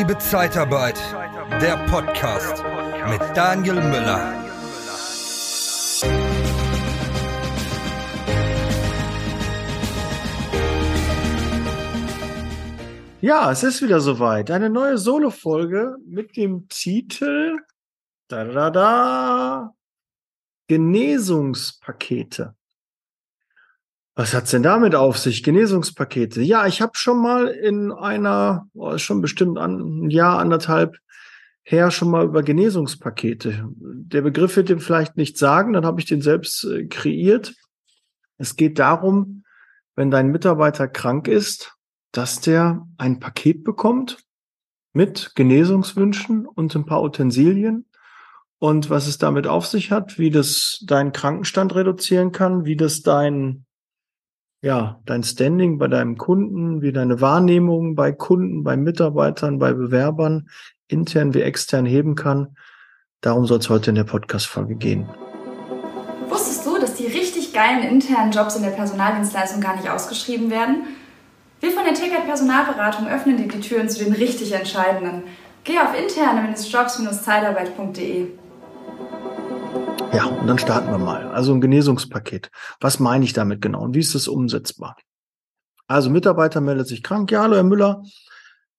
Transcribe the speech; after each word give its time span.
Liebe 0.00 0.16
Zeitarbeit, 0.16 0.98
der 1.60 1.76
Podcast 1.86 2.64
mit 3.10 3.20
Daniel 3.36 3.74
Müller. 3.74 4.34
Ja, 13.20 13.52
es 13.52 13.62
ist 13.62 13.82
wieder 13.82 14.00
soweit. 14.00 14.50
Eine 14.50 14.70
neue 14.70 14.96
Solo-Folge 14.96 15.98
mit 16.06 16.34
dem 16.34 16.66
Titel 16.70 17.58
da, 18.28 18.44
da, 18.44 18.70
da, 18.70 19.74
Genesungspakete. 20.66 22.54
Was 24.14 24.34
hat's 24.34 24.50
denn 24.50 24.62
damit 24.62 24.94
auf 24.94 25.18
sich? 25.18 25.42
Genesungspakete. 25.42 26.42
Ja, 26.42 26.66
ich 26.66 26.82
habe 26.82 26.92
schon 26.94 27.22
mal 27.22 27.46
in 27.46 27.92
einer, 27.92 28.66
oh, 28.74 28.98
schon 28.98 29.20
bestimmt 29.20 29.58
ein 29.58 30.10
Jahr, 30.10 30.38
anderthalb 30.38 30.96
her 31.62 31.90
schon 31.90 32.10
mal 32.10 32.24
über 32.24 32.42
Genesungspakete. 32.42 33.68
Der 33.70 34.22
Begriff 34.22 34.56
wird 34.56 34.68
dem 34.68 34.80
vielleicht 34.80 35.16
nicht 35.16 35.38
sagen, 35.38 35.72
dann 35.72 35.86
habe 35.86 36.00
ich 36.00 36.06
den 36.06 36.22
selbst 36.22 36.64
äh, 36.64 36.86
kreiert. 36.86 37.54
Es 38.38 38.56
geht 38.56 38.78
darum, 38.78 39.44
wenn 39.94 40.10
dein 40.10 40.28
Mitarbeiter 40.28 40.88
krank 40.88 41.28
ist, 41.28 41.76
dass 42.12 42.40
der 42.40 42.86
ein 42.98 43.20
Paket 43.20 43.62
bekommt 43.62 44.18
mit 44.92 45.32
Genesungswünschen 45.36 46.46
und 46.46 46.74
ein 46.74 46.86
paar 46.86 47.02
Utensilien 47.02 47.86
und 48.58 48.90
was 48.90 49.06
es 49.06 49.18
damit 49.18 49.46
auf 49.46 49.66
sich 49.66 49.92
hat, 49.92 50.18
wie 50.18 50.30
das 50.30 50.82
deinen 50.84 51.12
Krankenstand 51.12 51.74
reduzieren 51.74 52.32
kann, 52.32 52.64
wie 52.64 52.76
das 52.76 53.02
dein 53.02 53.64
ja, 54.62 55.00
dein 55.06 55.22
Standing 55.22 55.78
bei 55.78 55.88
deinem 55.88 56.18
Kunden, 56.18 56.82
wie 56.82 56.92
deine 56.92 57.20
Wahrnehmung 57.20 57.94
bei 57.94 58.12
Kunden, 58.12 58.62
bei 58.62 58.76
Mitarbeitern, 58.76 59.58
bei 59.58 59.72
Bewerbern, 59.72 60.48
intern 60.86 61.32
wie 61.34 61.42
extern 61.42 61.86
heben 61.86 62.14
kann. 62.14 62.56
Darum 63.22 63.46
soll 63.46 63.58
es 63.58 63.70
heute 63.70 63.90
in 63.90 63.96
der 63.96 64.04
Podcast-Folge 64.04 64.76
gehen. 64.76 65.08
Wusstest 66.28 66.64
du, 66.66 66.78
dass 66.78 66.94
die 66.94 67.06
richtig 67.06 67.52
geilen 67.52 67.82
internen 67.82 68.30
Jobs 68.32 68.56
in 68.56 68.62
der 68.62 68.70
Personaldienstleistung 68.70 69.60
gar 69.60 69.76
nicht 69.76 69.90
ausgeschrieben 69.90 70.50
werden? 70.50 70.84
Wir 71.60 71.72
von 71.72 71.84
der 71.84 71.92
Ticket 71.94 72.24
Personalberatung 72.24 73.08
öffnen 73.08 73.36
dir 73.36 73.48
die 73.48 73.60
Türen 73.60 73.88
zu 73.88 74.04
den 74.04 74.14
richtig 74.14 74.52
entscheidenden. 74.52 75.24
Geh 75.64 75.78
auf 75.78 75.98
interne-jobs-zeitarbeit.de. 75.98 78.28
Ja, 80.12 80.26
und 80.26 80.46
dann 80.48 80.58
starten 80.58 80.90
wir 80.90 80.98
mal. 80.98 81.28
Also 81.28 81.54
ein 81.54 81.60
Genesungspaket. 81.60 82.50
Was 82.80 82.98
meine 82.98 83.24
ich 83.24 83.32
damit 83.32 83.62
genau 83.62 83.82
und 83.82 83.94
wie 83.94 84.00
ist 84.00 84.14
das 84.14 84.26
umsetzbar? 84.26 84.96
Also 85.86 86.10
Mitarbeiter 86.10 86.60
meldet 86.60 86.88
sich 86.88 87.02
krank. 87.02 87.30
Ja, 87.30 87.42
hallo 87.42 87.56
Herr 87.56 87.62
Müller. 87.62 88.02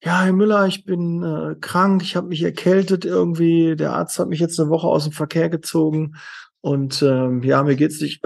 Ja, 0.04 0.24
Herr 0.24 0.34
Müller, 0.34 0.66
ich 0.68 0.84
bin 0.84 1.24
äh, 1.24 1.56
krank, 1.62 2.02
ich 2.04 2.16
habe 2.16 2.28
mich 2.28 2.42
erkältet 2.42 3.06
irgendwie. 3.06 3.76
Der 3.76 3.94
Arzt 3.94 4.20
hat 4.20 4.28
mich 4.28 4.40
jetzt 4.40 4.60
eine 4.60 4.70
Woche 4.70 4.88
aus 4.88 5.04
dem 5.06 5.14
Verkehr 5.14 5.48
gezogen 5.48 6.16
und 6.60 7.02
ähm, 7.02 7.44
ja, 7.44 7.64
mir 7.64 7.76
geht's 7.76 8.02
nicht, 8.02 8.24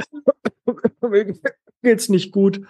mir 1.02 1.36
geht's 1.84 2.10
nicht 2.10 2.32
gut 2.32 2.62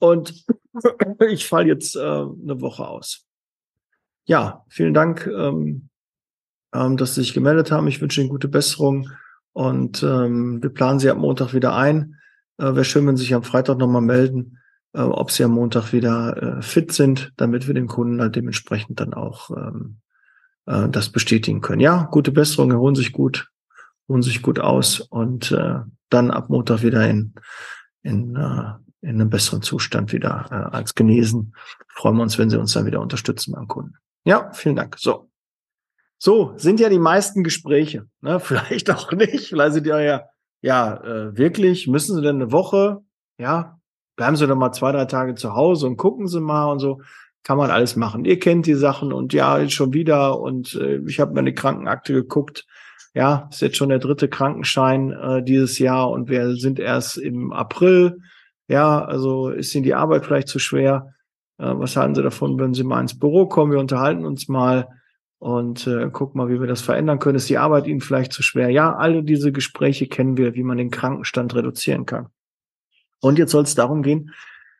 und 0.00 0.44
ich 1.28 1.46
falle 1.46 1.68
jetzt 1.68 1.96
äh, 1.96 2.00
eine 2.00 2.60
Woche 2.60 2.86
aus. 2.86 3.24
Ja, 4.26 4.64
vielen 4.68 4.92
Dank, 4.92 5.26
ähm, 5.26 5.88
ähm, 6.74 6.96
dass 6.98 7.14
Sie 7.14 7.22
sich 7.22 7.32
gemeldet 7.32 7.70
haben. 7.70 7.88
Ich 7.88 8.00
wünsche 8.02 8.20
Ihnen 8.20 8.28
gute 8.28 8.48
Besserung. 8.48 9.08
Und 9.52 10.02
ähm, 10.02 10.62
wir 10.62 10.70
planen 10.70 10.98
sie 10.98 11.10
ab 11.10 11.18
Montag 11.18 11.52
wieder 11.52 11.74
ein. 11.74 12.16
Äh, 12.58 12.74
Wäre 12.74 12.84
schön, 12.84 13.06
wenn 13.06 13.16
Sie 13.16 13.24
sich 13.24 13.34
am 13.34 13.42
Freitag 13.42 13.78
nochmal 13.78 14.02
melden, 14.02 14.58
äh, 14.92 15.00
ob 15.00 15.30
Sie 15.30 15.44
am 15.44 15.52
Montag 15.52 15.92
wieder 15.92 16.58
äh, 16.58 16.62
fit 16.62 16.92
sind, 16.92 17.32
damit 17.36 17.66
wir 17.66 17.74
den 17.74 17.86
Kunden 17.86 18.20
halt 18.20 18.36
dementsprechend 18.36 19.00
dann 19.00 19.14
auch 19.14 19.50
ähm, 19.50 19.98
äh, 20.66 20.88
das 20.88 21.10
bestätigen 21.10 21.60
können. 21.60 21.80
Ja, 21.80 22.08
gute 22.10 22.32
Besserung, 22.32 22.70
erholen 22.70 22.94
sich 22.94 23.12
gut, 23.12 23.50
ruhen 24.08 24.22
sich 24.22 24.42
gut 24.42 24.58
aus 24.60 25.00
und 25.00 25.50
äh, 25.52 25.80
dann 26.10 26.30
ab 26.30 26.50
Montag 26.50 26.82
wieder 26.82 27.08
in, 27.08 27.34
in, 28.02 28.36
äh, 28.36 28.72
in 29.00 29.20
einem 29.20 29.30
besseren 29.30 29.62
Zustand 29.62 30.12
wieder 30.12 30.46
äh, 30.50 30.76
als 30.76 30.94
genesen. 30.94 31.54
Freuen 31.88 32.16
wir 32.16 32.22
uns, 32.22 32.38
wenn 32.38 32.50
Sie 32.50 32.58
uns 32.58 32.72
dann 32.72 32.86
wieder 32.86 33.00
unterstützen 33.00 33.52
beim 33.52 33.68
Kunden. 33.68 33.94
Ja, 34.24 34.50
vielen 34.52 34.76
Dank. 34.76 34.96
So, 34.98 35.27
so 36.18 36.52
sind 36.56 36.80
ja 36.80 36.88
die 36.88 36.98
meisten 36.98 37.44
Gespräche. 37.44 38.06
Ne? 38.20 38.40
Vielleicht 38.40 38.90
auch 38.90 39.12
nicht. 39.12 39.48
Vielleicht 39.48 39.74
sind 39.74 39.86
ja 39.86 40.00
ja, 40.00 40.22
ja 40.60 40.96
äh, 41.02 41.36
wirklich, 41.36 41.86
müssen 41.86 42.16
Sie 42.16 42.22
denn 42.22 42.36
eine 42.36 42.52
Woche, 42.52 42.98
ja, 43.38 43.78
bleiben 44.16 44.36
Sie 44.36 44.46
doch 44.46 44.56
mal 44.56 44.72
zwei, 44.72 44.92
drei 44.92 45.04
Tage 45.04 45.34
zu 45.36 45.54
Hause 45.54 45.86
und 45.86 45.96
gucken 45.96 46.26
Sie 46.26 46.40
mal 46.40 46.70
und 46.70 46.80
so. 46.80 47.00
Kann 47.44 47.56
man 47.56 47.70
alles 47.70 47.96
machen. 47.96 48.24
Ihr 48.24 48.38
kennt 48.38 48.66
die 48.66 48.74
Sachen 48.74 49.12
und 49.12 49.32
ja, 49.32 49.66
schon 49.70 49.94
wieder. 49.94 50.38
Und 50.38 50.74
äh, 50.74 51.00
ich 51.06 51.20
habe 51.20 51.34
meine 51.34 51.54
Krankenakte 51.54 52.12
geguckt. 52.12 52.66
Ja, 53.14 53.48
ist 53.50 53.62
jetzt 53.62 53.76
schon 53.76 53.88
der 53.88 54.00
dritte 54.00 54.28
Krankenschein 54.28 55.12
äh, 55.12 55.42
dieses 55.42 55.78
Jahr 55.78 56.10
und 56.10 56.28
wir 56.28 56.56
sind 56.56 56.78
erst 56.78 57.16
im 57.16 57.52
April. 57.52 58.18
Ja, 58.66 59.02
also 59.02 59.48
ist 59.48 59.74
Ihnen 59.74 59.84
die 59.84 59.94
Arbeit 59.94 60.26
vielleicht 60.26 60.48
zu 60.48 60.58
schwer? 60.58 61.14
Äh, 61.58 61.72
was 61.74 61.96
halten 61.96 62.16
Sie 62.16 62.22
davon, 62.22 62.58
wenn 62.58 62.74
Sie 62.74 62.84
mal 62.84 63.00
ins 63.00 63.18
Büro 63.18 63.46
kommen? 63.46 63.72
Wir 63.72 63.78
unterhalten 63.78 64.26
uns 64.26 64.48
mal 64.48 64.88
und 65.38 65.86
äh, 65.86 66.10
guck 66.12 66.34
mal, 66.34 66.48
wie 66.48 66.60
wir 66.60 66.66
das 66.66 66.80
verändern 66.80 67.18
können. 67.18 67.36
Ist 67.36 67.48
die 67.48 67.58
Arbeit 67.58 67.86
Ihnen 67.86 68.00
vielleicht 68.00 68.32
zu 68.32 68.42
schwer? 68.42 68.70
Ja, 68.70 68.94
alle 68.96 69.22
diese 69.22 69.52
Gespräche 69.52 70.08
kennen 70.08 70.36
wir, 70.36 70.54
wie 70.54 70.64
man 70.64 70.78
den 70.78 70.90
Krankenstand 70.90 71.54
reduzieren 71.54 72.06
kann. 72.06 72.28
Und 73.20 73.38
jetzt 73.38 73.52
soll 73.52 73.62
es 73.64 73.74
darum 73.74 74.02
gehen, 74.02 74.34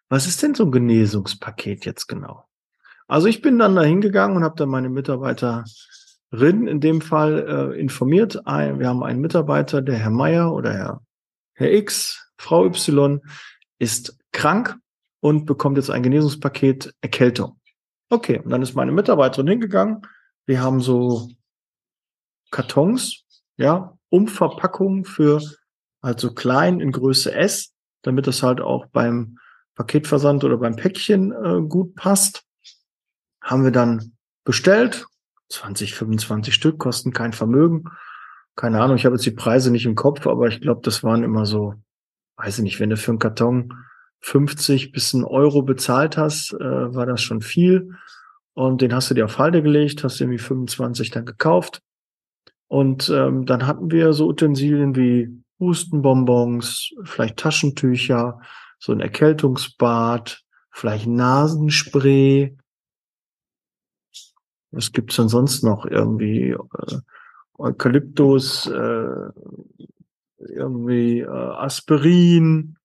was 0.08 0.26
ist 0.26 0.42
denn 0.42 0.54
so 0.54 0.64
ein 0.64 0.72
Genesungspaket 0.72 1.84
jetzt 1.84 2.06
genau? 2.06 2.44
Also 3.06 3.26
ich 3.26 3.40
bin 3.40 3.58
dann 3.58 3.76
da 3.76 3.82
hingegangen 3.82 4.36
und 4.36 4.44
habe 4.44 4.56
dann 4.56 4.68
meine 4.68 4.88
Mitarbeiterin 4.88 6.66
in 6.66 6.80
dem 6.80 7.00
Fall 7.00 7.72
äh, 7.74 7.80
informiert. 7.80 8.34
Wir 8.34 8.88
haben 8.88 9.02
einen 9.02 9.20
Mitarbeiter, 9.20 9.82
der 9.82 9.96
Herr 9.96 10.10
Meier 10.10 10.52
oder 10.52 10.72
Herr, 10.72 11.00
Herr 11.54 11.72
X, 11.72 12.30
Frau 12.36 12.64
Y 12.66 13.20
ist 13.78 14.18
krank 14.32 14.76
und 15.20 15.46
bekommt 15.46 15.76
jetzt 15.76 15.90
ein 15.90 16.02
Genesungspaket 16.02 16.94
Erkältung. 17.00 17.60
Okay, 18.10 18.40
und 18.40 18.50
dann 18.50 18.62
ist 18.62 18.74
meine 18.74 18.92
Mitarbeiterin 18.92 19.48
hingegangen, 19.48 20.02
wir 20.48 20.62
haben 20.62 20.80
so 20.80 21.28
Kartons, 22.50 23.26
ja, 23.58 23.98
Umverpackungen 24.08 25.04
für 25.04 25.42
also 26.00 26.32
klein 26.32 26.80
in 26.80 26.90
Größe 26.90 27.34
S, 27.34 27.74
damit 28.02 28.26
das 28.26 28.42
halt 28.42 28.62
auch 28.62 28.86
beim 28.86 29.38
Paketversand 29.74 30.44
oder 30.44 30.56
beim 30.56 30.74
Päckchen 30.74 31.32
äh, 31.32 31.60
gut 31.68 31.94
passt. 31.96 32.44
Haben 33.42 33.64
wir 33.64 33.72
dann 33.72 34.16
bestellt. 34.44 35.06
20, 35.50 35.94
25 35.94 36.54
Stück 36.54 36.78
kosten 36.78 37.12
kein 37.12 37.34
Vermögen. 37.34 37.84
Keine 38.56 38.80
Ahnung, 38.80 38.96
ich 38.96 39.04
habe 39.04 39.16
jetzt 39.16 39.26
die 39.26 39.30
Preise 39.30 39.70
nicht 39.70 39.84
im 39.84 39.96
Kopf, 39.96 40.26
aber 40.26 40.48
ich 40.48 40.62
glaube, 40.62 40.80
das 40.82 41.04
waren 41.04 41.24
immer 41.24 41.44
so, 41.44 41.74
weiß 42.36 42.58
ich 42.58 42.64
nicht, 42.64 42.80
wenn 42.80 42.90
du 42.90 42.96
für 42.96 43.10
einen 43.10 43.18
Karton 43.18 43.74
50 44.20 44.92
bis 44.92 45.12
ein 45.12 45.24
Euro 45.24 45.60
bezahlt 45.60 46.16
hast, 46.16 46.54
äh, 46.54 46.94
war 46.94 47.04
das 47.04 47.20
schon 47.20 47.42
viel. 47.42 47.94
Und 48.58 48.82
den 48.82 48.92
hast 48.92 49.08
du 49.08 49.14
dir 49.14 49.24
auf 49.24 49.38
Halde 49.38 49.62
gelegt, 49.62 50.02
hast 50.02 50.20
irgendwie 50.20 50.40
25 50.40 51.12
dann 51.12 51.24
gekauft. 51.24 51.80
Und 52.66 53.08
ähm, 53.08 53.46
dann 53.46 53.68
hatten 53.68 53.92
wir 53.92 54.12
so 54.12 54.26
Utensilien 54.26 54.96
wie 54.96 55.28
Hustenbonbons, 55.60 56.90
vielleicht 57.04 57.36
Taschentücher, 57.36 58.40
so 58.80 58.90
ein 58.90 58.98
Erkältungsbad, 58.98 60.42
vielleicht 60.72 61.06
Nasenspray. 61.06 62.56
Was 64.72 64.90
gibt's 64.90 65.14
denn 65.14 65.28
sonst 65.28 65.62
noch? 65.62 65.86
Irgendwie 65.86 66.48
äh, 66.48 66.98
Eukalyptus, 67.58 68.66
äh, 68.66 69.30
irgendwie 70.36 71.20
äh, 71.20 71.28
Aspirin. 71.28 72.76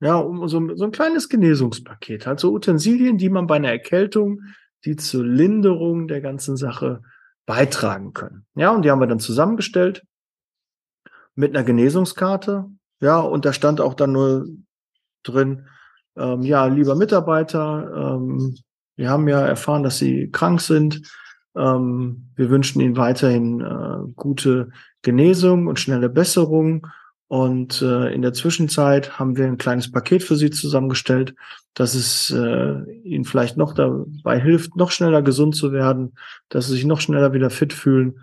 Ja, 0.00 0.16
um 0.16 0.48
so, 0.48 0.74
so 0.74 0.84
ein 0.84 0.90
kleines 0.90 1.28
Genesungspaket. 1.28 2.26
Halt 2.26 2.40
so 2.40 2.52
Utensilien, 2.52 3.16
die 3.16 3.30
man 3.30 3.46
bei 3.46 3.54
einer 3.54 3.70
Erkältung 3.70 4.40
die 4.84 4.96
zur 4.96 5.24
Linderung 5.24 6.08
der 6.08 6.20
ganzen 6.20 6.56
Sache 6.56 7.02
beitragen 7.46 8.12
können. 8.12 8.46
Ja, 8.54 8.70
und 8.70 8.82
die 8.82 8.90
haben 8.90 9.00
wir 9.00 9.06
dann 9.06 9.20
zusammengestellt 9.20 10.04
mit 11.34 11.54
einer 11.54 11.64
Genesungskarte. 11.64 12.66
Ja, 13.00 13.20
und 13.20 13.44
da 13.44 13.52
stand 13.52 13.80
auch 13.80 13.94
dann 13.94 14.12
nur 14.12 14.46
drin, 15.22 15.66
ähm, 16.16 16.42
ja, 16.42 16.66
lieber 16.66 16.94
Mitarbeiter, 16.94 18.16
ähm, 18.16 18.56
wir 18.96 19.10
haben 19.10 19.26
ja 19.28 19.40
erfahren, 19.40 19.82
dass 19.82 19.98
Sie 19.98 20.30
krank 20.30 20.60
sind. 20.60 21.02
Ähm, 21.56 22.30
wir 22.36 22.50
wünschen 22.50 22.80
Ihnen 22.80 22.96
weiterhin 22.96 23.60
äh, 23.60 24.12
gute 24.14 24.70
Genesung 25.02 25.66
und 25.66 25.80
schnelle 25.80 26.08
Besserung. 26.08 26.86
Und 27.28 27.80
äh, 27.80 28.12
in 28.12 28.22
der 28.22 28.32
Zwischenzeit 28.32 29.18
haben 29.18 29.36
wir 29.36 29.46
ein 29.46 29.58
kleines 29.58 29.90
Paket 29.90 30.22
für 30.22 30.36
Sie 30.36 30.50
zusammengestellt, 30.50 31.34
dass 31.72 31.94
es 31.94 32.30
äh, 32.30 32.82
Ihnen 33.02 33.24
vielleicht 33.24 33.56
noch 33.56 33.72
dabei 33.72 34.38
hilft, 34.40 34.76
noch 34.76 34.90
schneller 34.90 35.22
gesund 35.22 35.56
zu 35.56 35.72
werden, 35.72 36.16
dass 36.48 36.66
Sie 36.66 36.74
sich 36.74 36.84
noch 36.84 37.00
schneller 37.00 37.32
wieder 37.32 37.50
fit 37.50 37.72
fühlen. 37.72 38.20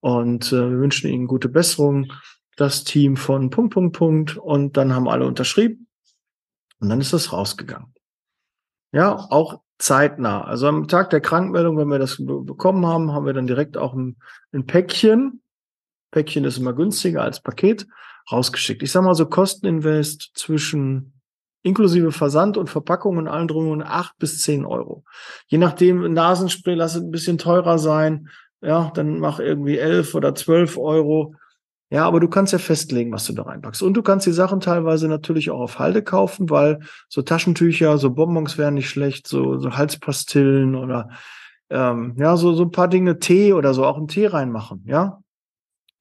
Und 0.00 0.52
äh, 0.52 0.70
wir 0.70 0.78
wünschen 0.78 1.10
Ihnen 1.10 1.26
gute 1.26 1.48
Besserung. 1.48 2.12
Das 2.56 2.84
Team 2.84 3.16
von 3.16 3.48
Punkt, 3.48 3.72
Punkt, 3.72 3.96
Punkt. 3.96 4.36
Und 4.36 4.76
dann 4.76 4.94
haben 4.94 5.08
alle 5.08 5.26
unterschrieben. 5.26 5.88
Und 6.80 6.90
dann 6.90 7.00
ist 7.00 7.12
das 7.12 7.32
rausgegangen. 7.32 7.94
Ja, 8.92 9.16
auch 9.16 9.62
zeitnah. 9.78 10.44
Also 10.44 10.68
am 10.68 10.86
Tag 10.86 11.10
der 11.10 11.22
Krankmeldung, 11.22 11.78
wenn 11.78 11.88
wir 11.88 11.98
das 11.98 12.18
bekommen 12.18 12.84
haben, 12.86 13.12
haben 13.12 13.24
wir 13.24 13.32
dann 13.32 13.46
direkt 13.46 13.78
auch 13.78 13.94
ein, 13.94 14.16
ein 14.52 14.66
Päckchen. 14.66 15.42
Päckchen 16.10 16.44
ist 16.44 16.58
immer 16.58 16.74
günstiger 16.74 17.22
als 17.22 17.40
Paket 17.40 17.86
rausgeschickt. 18.30 18.82
Ich 18.82 18.92
sag 18.92 19.02
mal 19.02 19.14
so 19.14 19.26
Kosteninvest 19.26 20.32
zwischen 20.34 21.14
inklusive 21.62 22.12
Versand 22.12 22.56
und 22.56 22.70
Verpackung 22.70 23.18
und 23.18 23.28
allen 23.28 23.48
drum 23.48 23.68
und 23.68 23.82
acht 23.82 24.18
bis 24.18 24.42
zehn 24.42 24.64
Euro. 24.64 25.04
Je 25.46 25.58
nachdem, 25.58 26.12
Nasenspray 26.12 26.74
lass 26.74 26.94
es 26.94 27.02
ein 27.02 27.10
bisschen 27.10 27.38
teurer 27.38 27.78
sein. 27.78 28.28
Ja, 28.60 28.90
dann 28.94 29.18
mach 29.18 29.38
irgendwie 29.40 29.78
elf 29.78 30.14
oder 30.14 30.34
zwölf 30.34 30.76
Euro. 30.78 31.34
Ja, 31.90 32.06
aber 32.06 32.20
du 32.20 32.28
kannst 32.28 32.52
ja 32.52 32.58
festlegen, 32.58 33.12
was 33.12 33.26
du 33.26 33.34
da 33.34 33.42
reinpackst. 33.42 33.82
Und 33.82 33.94
du 33.94 34.02
kannst 34.02 34.26
die 34.26 34.32
Sachen 34.32 34.60
teilweise 34.60 35.08
natürlich 35.08 35.50
auch 35.50 35.60
auf 35.60 35.78
Halde 35.78 36.02
kaufen, 36.02 36.48
weil 36.48 36.80
so 37.08 37.22
Taschentücher, 37.22 37.98
so 37.98 38.10
Bonbons 38.10 38.56
wären 38.56 38.74
nicht 38.74 38.88
schlecht, 38.88 39.28
so, 39.28 39.58
so 39.58 39.76
Halspastillen 39.76 40.74
oder 40.74 41.10
ähm, 41.68 42.14
ja, 42.18 42.36
so, 42.36 42.54
so 42.54 42.64
ein 42.64 42.70
paar 42.70 42.88
Dinge, 42.88 43.18
Tee 43.18 43.52
oder 43.52 43.74
so, 43.74 43.84
auch 43.84 43.96
einen 43.96 44.08
Tee 44.08 44.26
reinmachen, 44.26 44.84
ja. 44.86 45.21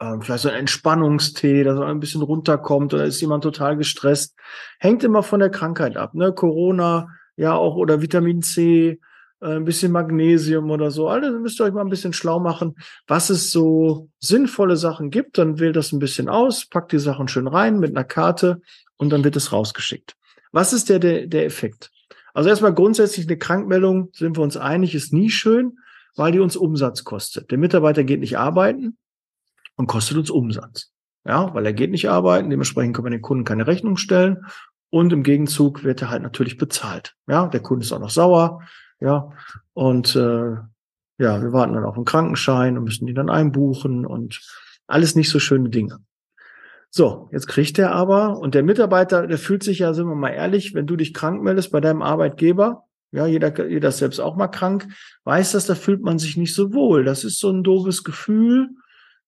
Ähm, 0.01 0.21
vielleicht 0.21 0.41
so 0.41 0.49
ein 0.49 0.55
Entspannungstee, 0.55 1.63
dass 1.63 1.77
man 1.77 1.87
ein 1.87 1.99
bisschen 1.99 2.23
runterkommt 2.23 2.93
oder 2.93 3.05
ist 3.05 3.21
jemand 3.21 3.43
total 3.43 3.77
gestresst. 3.77 4.35
Hängt 4.79 5.03
immer 5.03 5.21
von 5.21 5.39
der 5.39 5.51
Krankheit 5.51 5.95
ab, 5.95 6.15
ne? 6.15 6.33
Corona, 6.33 7.09
ja 7.35 7.53
auch 7.53 7.75
oder 7.75 8.01
Vitamin 8.01 8.41
C, 8.41 8.99
äh, 9.41 9.45
ein 9.45 9.63
bisschen 9.63 9.91
Magnesium 9.91 10.71
oder 10.71 10.89
so. 10.89 11.07
Also 11.07 11.37
müsst 11.39 11.61
ihr 11.61 11.65
euch 11.65 11.73
mal 11.73 11.81
ein 11.81 11.89
bisschen 11.89 12.13
schlau 12.13 12.39
machen, 12.39 12.75
was 13.05 13.29
es 13.29 13.51
so 13.51 14.09
sinnvolle 14.19 14.75
Sachen 14.75 15.11
gibt. 15.11 15.37
Dann 15.37 15.59
wählt 15.59 15.75
das 15.75 15.91
ein 15.91 15.99
bisschen 15.99 16.29
aus, 16.29 16.65
packt 16.65 16.91
die 16.93 16.99
Sachen 16.99 17.27
schön 17.27 17.47
rein 17.47 17.79
mit 17.79 17.95
einer 17.95 18.03
Karte 18.03 18.61
und 18.97 19.11
dann 19.11 19.23
wird 19.23 19.35
es 19.35 19.51
rausgeschickt. 19.51 20.15
Was 20.51 20.73
ist 20.73 20.89
der, 20.89 20.97
der, 20.97 21.27
der 21.27 21.45
Effekt? 21.45 21.91
Also 22.33 22.49
erstmal 22.49 22.73
grundsätzlich 22.73 23.27
eine 23.27 23.37
Krankmeldung, 23.37 24.09
sind 24.13 24.35
wir 24.35 24.41
uns 24.41 24.57
einig, 24.57 24.95
ist 24.95 25.13
nie 25.13 25.29
schön, 25.29 25.77
weil 26.15 26.31
die 26.31 26.39
uns 26.39 26.55
Umsatz 26.55 27.03
kostet. 27.03 27.51
Der 27.51 27.59
Mitarbeiter 27.59 28.03
geht 28.03 28.19
nicht 28.19 28.39
arbeiten 28.39 28.97
und 29.81 29.87
kostet 29.87 30.17
uns 30.17 30.29
Umsatz. 30.29 30.91
Ja, 31.25 31.53
weil 31.55 31.65
er 31.65 31.73
geht 31.73 31.89
nicht 31.89 32.07
arbeiten, 32.07 32.51
dementsprechend 32.51 32.95
können 32.95 33.07
wir 33.07 33.17
den 33.17 33.21
Kunden 33.21 33.45
keine 33.45 33.65
Rechnung 33.65 33.97
stellen 33.97 34.45
und 34.91 35.11
im 35.11 35.23
Gegenzug 35.23 35.83
wird 35.83 36.01
er 36.03 36.11
halt 36.11 36.21
natürlich 36.21 36.57
bezahlt. 36.57 37.15
Ja, 37.27 37.47
der 37.47 37.61
Kunde 37.61 37.83
ist 37.83 37.91
auch 37.91 37.99
noch 37.99 38.11
sauer, 38.11 38.61
ja, 38.99 39.31
und 39.73 40.15
äh, 40.15 40.51
ja, 41.17 41.41
wir 41.41 41.51
warten 41.51 41.73
dann 41.73 41.83
auf 41.83 41.95
einen 41.95 42.05
Krankenschein 42.05 42.77
und 42.77 42.83
müssen 42.83 43.07
die 43.07 43.13
dann 43.15 43.29
einbuchen 43.29 44.05
und 44.05 44.39
alles 44.85 45.15
nicht 45.15 45.29
so 45.29 45.39
schöne 45.39 45.69
Dinge. 45.69 45.97
So, 46.91 47.29
jetzt 47.31 47.47
kriegt 47.47 47.79
er 47.79 47.93
aber, 47.93 48.37
und 48.37 48.53
der 48.53 48.63
Mitarbeiter, 48.63 49.25
der 49.25 49.37
fühlt 49.39 49.63
sich 49.63 49.79
ja, 49.79 49.93
sind 49.93 50.07
wir 50.07 50.15
mal 50.15 50.29
ehrlich, 50.29 50.75
wenn 50.75 50.87
du 50.87 50.95
dich 50.95 51.13
krank 51.13 51.41
meldest 51.41 51.71
bei 51.71 51.81
deinem 51.81 52.03
Arbeitgeber, 52.03 52.85
ja, 53.11 53.25
jeder, 53.25 53.67
jeder 53.67 53.89
ist 53.89 53.97
selbst 53.97 54.19
auch 54.19 54.35
mal 54.35 54.47
krank, 54.47 54.87
weiß 55.23 55.53
das, 55.53 55.65
da 55.65 55.75
fühlt 55.75 56.01
man 56.01 56.19
sich 56.19 56.37
nicht 56.37 56.53
so 56.53 56.73
wohl. 56.73 57.03
Das 57.03 57.23
ist 57.23 57.39
so 57.39 57.49
ein 57.49 57.63
doofes 57.63 58.03
Gefühl. 58.03 58.69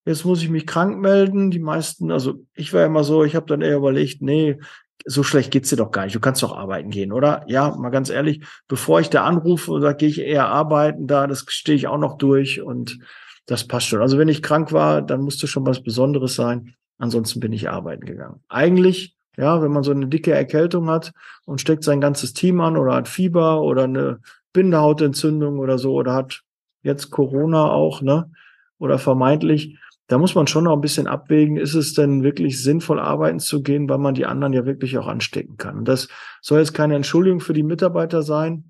Jetzt 0.05 0.25
muss 0.25 0.41
ich 0.41 0.49
mich 0.49 0.67
krank 0.67 0.99
melden. 0.99 1.51
Die 1.51 1.59
meisten, 1.59 2.11
also 2.11 2.35
ich 2.53 2.73
war 2.73 2.85
immer 2.85 3.03
so, 3.03 3.23
ich 3.23 3.35
habe 3.35 3.45
dann 3.45 3.61
eher 3.61 3.77
überlegt, 3.77 4.21
nee, 4.21 4.59
so 5.05 5.23
schlecht 5.23 5.51
geht's 5.51 5.69
dir 5.69 5.75
doch 5.75 5.91
gar 5.91 6.05
nicht. 6.05 6.15
Du 6.15 6.19
kannst 6.19 6.43
doch 6.43 6.55
arbeiten 6.55 6.89
gehen, 6.89 7.11
oder? 7.11 7.43
Ja, 7.47 7.75
mal 7.75 7.89
ganz 7.89 8.09
ehrlich, 8.09 8.45
bevor 8.67 8.99
ich 8.99 9.09
da 9.09 9.25
anrufe 9.25 9.71
und 9.71 9.81
sage, 9.81 9.97
gehe 9.97 10.09
ich 10.09 10.21
eher 10.21 10.47
arbeiten, 10.47 11.07
da, 11.07 11.27
das 11.27 11.45
stehe 11.47 11.75
ich 11.75 11.87
auch 11.87 11.97
noch 11.97 12.17
durch 12.17 12.61
und 12.61 12.99
das 13.45 13.67
passt 13.67 13.87
schon. 13.87 14.01
Also 14.01 14.17
wenn 14.17 14.29
ich 14.29 14.41
krank 14.41 14.71
war, 14.71 15.01
dann 15.01 15.21
musste 15.21 15.47
schon 15.47 15.65
was 15.65 15.83
Besonderes 15.83 16.35
sein. 16.35 16.75
Ansonsten 16.97 17.39
bin 17.39 17.51
ich 17.51 17.69
arbeiten 17.69 18.05
gegangen. 18.05 18.41
Eigentlich, 18.47 19.15
ja, 19.35 19.61
wenn 19.61 19.71
man 19.71 19.83
so 19.83 19.91
eine 19.91 20.07
dicke 20.07 20.31
Erkältung 20.31 20.89
hat 20.89 21.11
und 21.45 21.59
steckt 21.59 21.83
sein 21.83 21.99
ganzes 21.99 22.33
Team 22.33 22.61
an 22.61 22.77
oder 22.77 22.93
hat 22.93 23.07
Fieber 23.07 23.61
oder 23.61 23.83
eine 23.83 24.19
Bindehautentzündung 24.53 25.59
oder 25.59 25.77
so 25.77 25.93
oder 25.93 26.13
hat 26.13 26.43
jetzt 26.83 27.09
Corona 27.09 27.71
auch, 27.71 28.01
ne? 28.01 28.31
Oder 28.77 28.99
vermeintlich, 28.99 29.77
da 30.13 30.19
muss 30.19 30.35
man 30.35 30.45
schon 30.45 30.65
noch 30.65 30.73
ein 30.73 30.81
bisschen 30.81 31.07
abwägen, 31.07 31.57
ist 31.57 31.73
es 31.73 31.95
denn 31.95 32.21
wirklich 32.21 32.61
sinnvoll, 32.61 32.99
arbeiten 32.99 33.39
zu 33.39 33.63
gehen, 33.63 33.89
weil 33.89 33.97
man 33.97 34.13
die 34.13 34.27
anderen 34.27 34.53
ja 34.53 34.63
wirklich 34.63 34.99
auch 34.99 35.07
anstecken 35.07 35.57
kann. 35.57 35.75
Und 35.75 35.87
das 35.87 36.07
soll 36.39 36.59
jetzt 36.59 36.75
keine 36.75 36.95
Entschuldigung 36.95 37.39
für 37.39 37.53
die 37.53 37.63
Mitarbeiter 37.63 38.21
sein. 38.21 38.69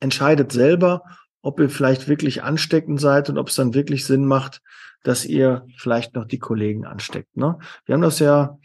Entscheidet 0.00 0.50
selber, 0.50 1.02
ob 1.42 1.60
ihr 1.60 1.68
vielleicht 1.68 2.08
wirklich 2.08 2.44
ansteckend 2.44 2.98
seid 2.98 3.28
und 3.28 3.36
ob 3.36 3.48
es 3.48 3.56
dann 3.56 3.74
wirklich 3.74 4.06
Sinn 4.06 4.24
macht, 4.24 4.62
dass 5.02 5.26
ihr 5.26 5.66
vielleicht 5.76 6.14
noch 6.14 6.24
die 6.24 6.38
Kollegen 6.38 6.86
ansteckt. 6.86 7.36
Ne? 7.36 7.58
Wir 7.84 7.94
haben 7.94 8.00
das 8.00 8.18
ja 8.18 8.56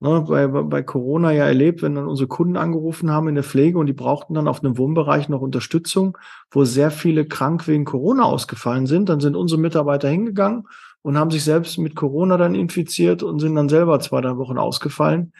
ne, 0.00 0.26
bei, 0.28 0.46
bei 0.46 0.82
Corona 0.82 1.32
ja 1.32 1.46
erlebt, 1.46 1.80
wenn 1.80 1.94
dann 1.94 2.06
unsere 2.06 2.28
Kunden 2.28 2.58
angerufen 2.58 3.10
haben 3.10 3.28
in 3.28 3.34
der 3.34 3.44
Pflege 3.44 3.78
und 3.78 3.86
die 3.86 3.94
brauchten 3.94 4.34
dann 4.34 4.46
auf 4.46 4.62
einem 4.62 4.76
Wohnbereich 4.76 5.30
noch 5.30 5.40
Unterstützung, 5.40 6.18
wo 6.50 6.66
sehr 6.66 6.90
viele 6.90 7.24
krank 7.24 7.66
wegen 7.66 7.86
Corona 7.86 8.24
ausgefallen 8.24 8.86
sind, 8.86 9.08
dann 9.08 9.20
sind 9.20 9.36
unsere 9.36 9.58
Mitarbeiter 9.58 10.10
hingegangen 10.10 10.64
und 11.04 11.18
haben 11.18 11.30
sich 11.30 11.44
selbst 11.44 11.76
mit 11.76 11.94
Corona 11.94 12.38
dann 12.38 12.54
infiziert 12.54 13.22
und 13.22 13.38
sind 13.38 13.54
dann 13.54 13.68
selber 13.68 14.00
zwei, 14.00 14.22
drei 14.22 14.38
Wochen 14.38 14.56
ausgefallen. 14.56 15.34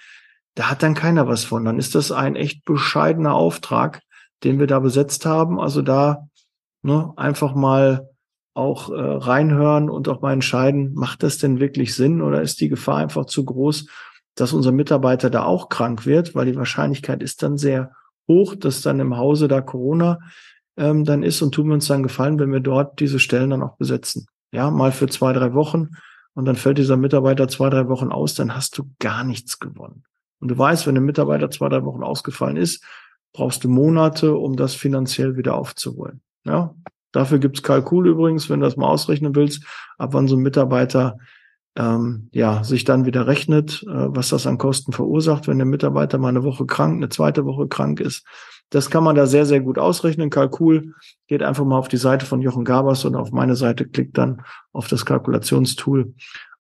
Da 0.55 0.71
hat 0.71 0.83
dann 0.83 0.93
keiner 0.93 1.27
was 1.27 1.45
von. 1.45 1.65
Dann 1.65 1.79
ist 1.79 1.95
das 1.95 2.13
ein 2.13 2.37
echt 2.37 2.67
bescheidener 2.67 3.35
Auftrag, 3.35 4.03
den 4.45 4.59
wir 4.59 4.67
da 4.67 4.79
besetzt 4.79 5.25
haben. 5.25 5.59
Also 5.59 5.81
da 5.81 6.29
ne, 6.83 7.15
einfach 7.17 7.55
mal 7.55 8.11
auch 8.53 8.91
äh, 8.91 9.01
reinhören 9.01 9.89
und 9.89 10.07
auch 10.09 10.21
mal 10.21 10.35
entscheiden, 10.35 10.93
macht 10.93 11.23
das 11.23 11.39
denn 11.39 11.59
wirklich 11.61 11.95
Sinn 11.95 12.21
oder 12.21 12.43
ist 12.43 12.61
die 12.61 12.69
Gefahr 12.69 12.99
einfach 12.99 13.25
zu 13.25 13.43
groß, 13.47 13.89
dass 14.35 14.53
unser 14.53 14.71
Mitarbeiter 14.71 15.31
da 15.31 15.45
auch 15.45 15.71
krank 15.71 16.05
wird, 16.05 16.35
weil 16.35 16.45
die 16.45 16.57
Wahrscheinlichkeit 16.57 17.23
ist 17.23 17.43
dann 17.43 17.57
sehr 17.57 17.93
hoch, 18.29 18.55
dass 18.55 18.83
dann 18.83 19.01
im 19.01 19.17
Hause 19.17 19.49
da 19.49 19.63
Corona 19.63 20.19
ähm, 20.77 21.07
dann 21.07 21.23
ist 21.23 21.41
und 21.41 21.55
tun 21.55 21.69
wir 21.69 21.75
uns 21.75 21.87
dann 21.87 22.03
gefallen, 22.03 22.39
wenn 22.39 22.53
wir 22.53 22.61
dort 22.61 23.01
diese 23.01 23.19
Stellen 23.19 23.49
dann 23.49 23.63
auch 23.63 23.79
besetzen 23.79 24.27
ja, 24.55 24.71
mal 24.71 24.93
für 24.93 25.09
zwei, 25.09 25.33
drei 25.33 25.53
Wochen 25.53 25.91
und 26.35 26.45
dann 26.45 26.57
fällt 26.57 26.79
dieser 26.79 26.97
Mitarbeiter 26.97 27.49
zwei, 27.49 27.71
drei 27.71 27.89
Wochen 27.89 28.11
aus, 28.13 28.35
dann 28.35 28.55
hast 28.55 28.79
du 28.79 28.91
gar 29.01 29.25
nichts 29.25 29.59
gewonnen. 29.59 30.05
Und 30.41 30.49
du 30.49 30.57
weißt, 30.57 30.87
wenn 30.87 30.97
ein 30.97 31.05
Mitarbeiter 31.05 31.51
zwei, 31.51 31.69
drei 31.69 31.85
Wochen 31.85 32.03
ausgefallen 32.03 32.57
ist, 32.57 32.85
brauchst 33.33 33.65
du 33.65 33.69
Monate, 33.69 34.37
um 34.37 34.57
das 34.57 34.75
finanziell 34.75 35.37
wieder 35.37 35.55
aufzuholen. 35.55 36.21
Ja, 36.45 36.75
dafür 37.13 37.39
gibt's 37.39 37.63
Kalkul 37.63 38.07
übrigens, 38.07 38.49
wenn 38.49 38.61
du 38.61 38.67
das 38.67 38.77
mal 38.77 38.89
ausrechnen 38.89 39.35
willst, 39.35 39.65
ab 39.99 40.11
wann 40.13 40.29
so 40.29 40.37
ein 40.37 40.43
Mitarbeiter 40.43 41.19
ähm, 41.77 42.29
ja 42.33 42.63
sich 42.63 42.85
dann 42.85 43.07
wieder 43.07 43.27
rechnet, 43.27 43.83
äh, 43.83 44.15
was 44.15 44.29
das 44.29 44.47
an 44.47 44.59
Kosten 44.59 44.93
verursacht, 44.93 45.49
wenn 45.49 45.59
der 45.59 45.67
Mitarbeiter 45.67 46.19
mal 46.19 46.29
eine 46.29 46.45
Woche 46.45 46.67
krank, 46.67 46.95
eine 46.95 47.09
zweite 47.09 47.45
Woche 47.45 47.67
krank 47.67 48.01
ist. 48.01 48.25
Das 48.75 48.91
kann 48.91 49.05
man 49.05 49.15
da 49.15 49.27
sehr, 49.27 49.47
sehr 49.47 49.61
gut 49.61 49.79
ausrechnen. 49.79 50.31
Kalkul 50.31 50.95
geht 51.29 51.45
einfach 51.45 51.65
mal 51.65 51.79
auf 51.79 51.87
die 51.87 51.97
Seite 51.97 52.27
von 52.27 52.43
Jochen 52.43 52.65
Gabers 52.65 53.05
und 53.05 53.15
auf 53.15 53.31
meine 53.31 53.55
Seite 53.55 53.87
klickt 53.87 54.19
dann 54.19 54.43
auf 54.73 54.89
das 54.89 55.07
Kalkulationstool 55.07 56.13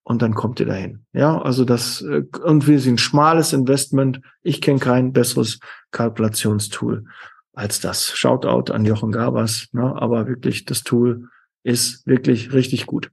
und 0.05 0.23
dann 0.23 0.35
kommt 0.35 0.61
ihr 0.61 0.67
dahin. 0.67 1.05
Ja, 1.13 1.43
also 1.43 1.65
das 1.65 2.01
irgendwie 2.03 2.75
ist 2.75 2.87
ein 2.87 2.99
schmales 2.99 3.53
Investment. 3.53 4.21
Ich 4.43 4.61
kenne 4.61 4.79
kein 4.79 5.13
besseres 5.13 5.59
Kalkulationstool 5.91 7.05
als 7.53 7.81
das. 7.81 8.17
Shoutout 8.17 8.73
an 8.73 8.85
Jochen 8.85 9.11
Gabers, 9.11 9.67
ne? 9.73 10.01
aber 10.01 10.29
wirklich 10.29 10.67
das 10.67 10.85
Tool 10.85 11.31
ist 11.65 12.07
wirklich 12.07 12.53
richtig 12.53 12.87
gut. 12.87 13.11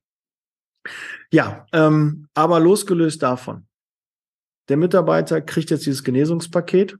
Ja, 1.31 1.65
ähm, 1.73 2.27
aber 2.35 2.59
losgelöst 2.59 3.23
davon. 3.23 3.65
Der 4.69 4.77
Mitarbeiter 4.77 5.41
kriegt 5.41 5.71
jetzt 5.71 5.87
dieses 5.87 6.03
Genesungspaket 6.03 6.99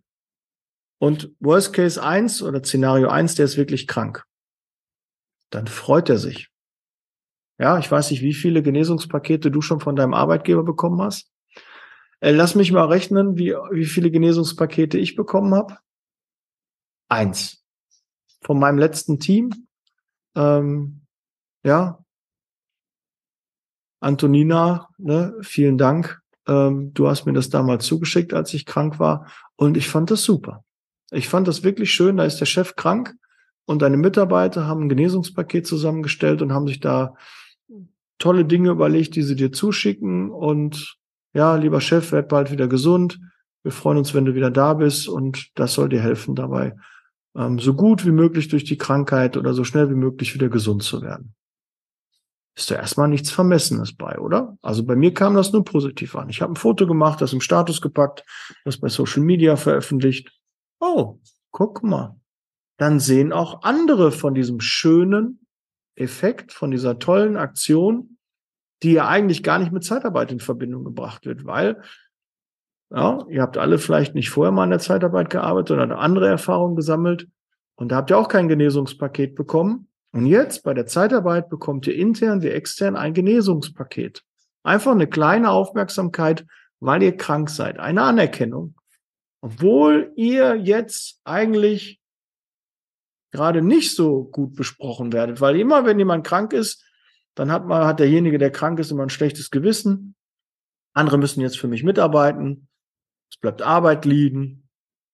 und 1.02 1.32
Worst 1.40 1.74
Case 1.74 2.02
1 2.02 2.44
oder 2.44 2.64
Szenario 2.64 3.10
1, 3.10 3.34
der 3.34 3.46
ist 3.46 3.58
wirklich 3.58 3.88
krank. 3.88 4.24
Dann 5.50 5.66
freut 5.66 6.10
er 6.10 6.20
sich. 6.20 6.50
Ja, 7.58 7.80
ich 7.80 7.90
weiß 7.90 8.12
nicht, 8.12 8.22
wie 8.22 8.36
viele 8.36 8.62
Genesungspakete 8.62 9.50
du 9.50 9.62
schon 9.62 9.80
von 9.80 9.96
deinem 9.96 10.14
Arbeitgeber 10.14 10.64
bekommen 10.64 11.02
hast. 11.02 11.32
Äh, 12.20 12.34
lass 12.34 12.54
mich 12.54 12.72
mal 12.72 12.86
rechnen, 12.86 13.36
wie, 13.36 13.56
wie 13.72 13.86
viele 13.86 14.12
Genesungspakete 14.12 15.00
ich 15.00 15.16
bekommen 15.16 15.56
habe. 15.56 15.80
Eins. 17.10 17.64
Von 18.44 18.60
meinem 18.60 18.78
letzten 18.78 19.20
Team. 19.20 19.68
Ähm, 20.36 21.02
ja. 21.64 22.06
Antonina, 24.02 24.88
ne, 25.00 25.36
vielen 25.42 25.80
Dank. 25.80 26.22
Ähm, 26.48 26.94
du 26.94 27.08
hast 27.08 27.26
mir 27.26 27.34
das 27.34 27.50
damals 27.50 27.88
zugeschickt, 27.88 28.36
als 28.36 28.54
ich 28.54 28.68
krank 28.68 29.00
war. 29.00 29.26
Und 29.56 29.78
ich 29.78 29.88
fand 29.88 30.12
das 30.12 30.24
super. 30.24 30.64
Ich 31.12 31.28
fand 31.28 31.48
das 31.48 31.64
wirklich 31.64 31.94
schön. 31.94 32.18
Da 32.18 32.26
ist 32.26 32.40
der 32.40 32.46
Chef 32.46 32.76
krank 32.76 33.16
und 33.66 33.82
deine 33.82 33.98
Mitarbeiter 33.98 34.66
haben 34.66 34.84
ein 34.84 34.90
Genesungspaket 34.90 35.68
zusammengestellt 35.68 36.42
und 36.42 36.54
haben 36.54 36.68
sich 36.68 36.80
da 36.80 37.16
tolle 38.18 38.46
Dinge 38.46 38.70
überlegt, 38.70 39.16
die 39.16 39.24
sie 39.24 39.36
dir 39.36 39.52
zuschicken. 39.52 40.32
Und 40.32 40.98
ja, 41.34 41.56
lieber 41.56 41.82
Chef, 41.82 42.12
werd 42.12 42.30
bald 42.30 42.52
wieder 42.52 42.68
gesund. 42.68 43.20
Wir 43.64 43.72
freuen 43.72 43.98
uns, 43.98 44.14
wenn 44.14 44.26
du 44.26 44.36
wieder 44.36 44.52
da 44.52 44.74
bist 44.74 45.08
und 45.08 45.50
das 45.56 45.74
soll 45.74 45.90
dir 45.90 46.02
helfen 46.02 46.34
dabei, 46.34 46.76
ähm, 47.36 47.60
so 47.60 47.74
gut 47.74 48.06
wie 48.06 48.12
möglich 48.12 48.48
durch 48.48 48.64
die 48.64 48.78
Krankheit 48.78 49.38
oder 49.38 49.54
so 49.54 49.64
schnell 49.64 49.90
wie 49.90 49.96
möglich 49.96 50.34
wieder 50.34 50.50
gesund 50.50 50.82
zu 50.82 51.02
werden. 51.02 51.36
Ist 52.56 52.72
da 52.72 52.76
erstmal 52.76 53.08
nichts 53.08 53.32
Vermessenes 53.32 53.96
bei, 53.96 54.18
oder? 54.18 54.58
Also 54.62 54.84
bei 54.84 54.96
mir 54.96 55.14
kam 55.14 55.36
das 55.36 55.54
nur 55.54 55.64
positiv 55.64 56.16
an. 56.16 56.30
Ich 56.30 56.42
habe 56.42 56.54
ein 56.54 56.58
Foto 56.58 56.86
gemacht, 56.88 57.22
das 57.22 57.34
im 57.34 57.42
Status 57.42 57.82
gepackt, 57.82 58.26
das 58.66 58.78
bei 58.78 58.90
Social 58.90 59.22
Media 59.22 59.56
veröffentlicht 59.56 60.41
Oh, 60.82 61.20
guck 61.52 61.84
mal. 61.84 62.18
dann 62.78 63.00
sehen 63.00 63.32
auch 63.32 63.62
andere 63.62 64.12
von 64.12 64.34
diesem 64.34 64.60
schönen 64.60 65.46
Effekt, 65.96 66.52
von 66.52 66.72
dieser 66.72 66.98
tollen 66.98 67.38
Aktion, 67.38 68.18
die 68.82 68.94
ja 68.94 69.08
eigentlich 69.08 69.44
gar 69.44 69.60
nicht 69.60 69.72
mit 69.72 69.84
Zeitarbeit 69.84 70.32
in 70.32 70.40
Verbindung 70.40 70.84
gebracht 70.84 71.28
wird, 71.28 71.46
weil 71.46 71.82
ja, 72.90 73.26
ihr 73.30 73.42
habt 73.44 73.58
alle 73.58 73.78
vielleicht 73.78 74.16
nicht 74.16 74.32
vorher 74.32 74.52
mal 74.52 74.64
in 74.64 74.72
der 74.72 74.80
Zeitarbeit 74.80 75.30
gearbeitet, 75.30 75.68
sondern 75.68 75.92
andere 75.92 76.28
Erfahrungen 76.28 76.76
gesammelt 76.76 77.28
und 77.76 77.92
da 77.92 77.98
habt 77.98 78.12
ihr 78.12 78.18
auch 78.18 78.28
kein 78.28 78.48
Genesungspaket 78.48 79.34
bekommen. 79.36 79.88
Und 80.12 80.26
jetzt 80.26 80.64
bei 80.64 80.74
der 80.74 80.86
Zeitarbeit 80.86 81.50
bekommt 81.50 81.88
ihr 81.88 81.96
intern 81.96 82.42
wie 82.42 82.50
extern 82.50 82.96
ein 82.96 83.14
Genesungspaket. 83.14 84.24
Einfach 84.62 84.92
eine 84.92 85.08
kleine 85.08 85.50
Aufmerksamkeit, 85.50 86.46
weil 86.80 87.02
ihr 87.02 87.18
krank 87.18 87.50
seid, 87.50 87.80
eine 87.80 88.04
Anerkennung. 88.04 88.76
Obwohl 89.42 90.14
ihr 90.16 90.56
jetzt 90.56 91.20
eigentlich 91.24 92.00
gerade 93.32 93.62
nicht 93.62 93.96
so 93.96 94.26
gut 94.26 94.56
besprochen 94.56 95.14
werdet, 95.14 95.42
weil 95.42 95.60
immer 95.60 95.86
wenn 95.86 96.00
jemand 96.00 96.26
krank 96.26 96.54
ist, 96.54 96.86
dann 97.36 97.52
hat 97.52 97.66
man, 97.66 97.86
hat 97.86 98.00
derjenige, 98.00 98.38
der 98.38 98.52
krank 98.52 98.80
ist, 98.80 98.92
immer 98.92 99.04
ein 99.04 99.10
schlechtes 99.10 99.52
Gewissen. 99.52 100.16
Andere 100.94 101.18
müssen 101.18 101.42
jetzt 101.42 101.58
für 101.58 101.68
mich 101.68 101.84
mitarbeiten. 101.84 102.68
Es 103.32 103.38
bleibt 103.38 103.62
Arbeit 103.62 104.06
liegen. 104.06 104.68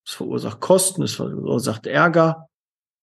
Es 0.06 0.14
verursacht 0.14 0.60
Kosten. 0.60 1.04
Es 1.04 1.14
verursacht 1.14 1.86
Ärger. 1.86 2.50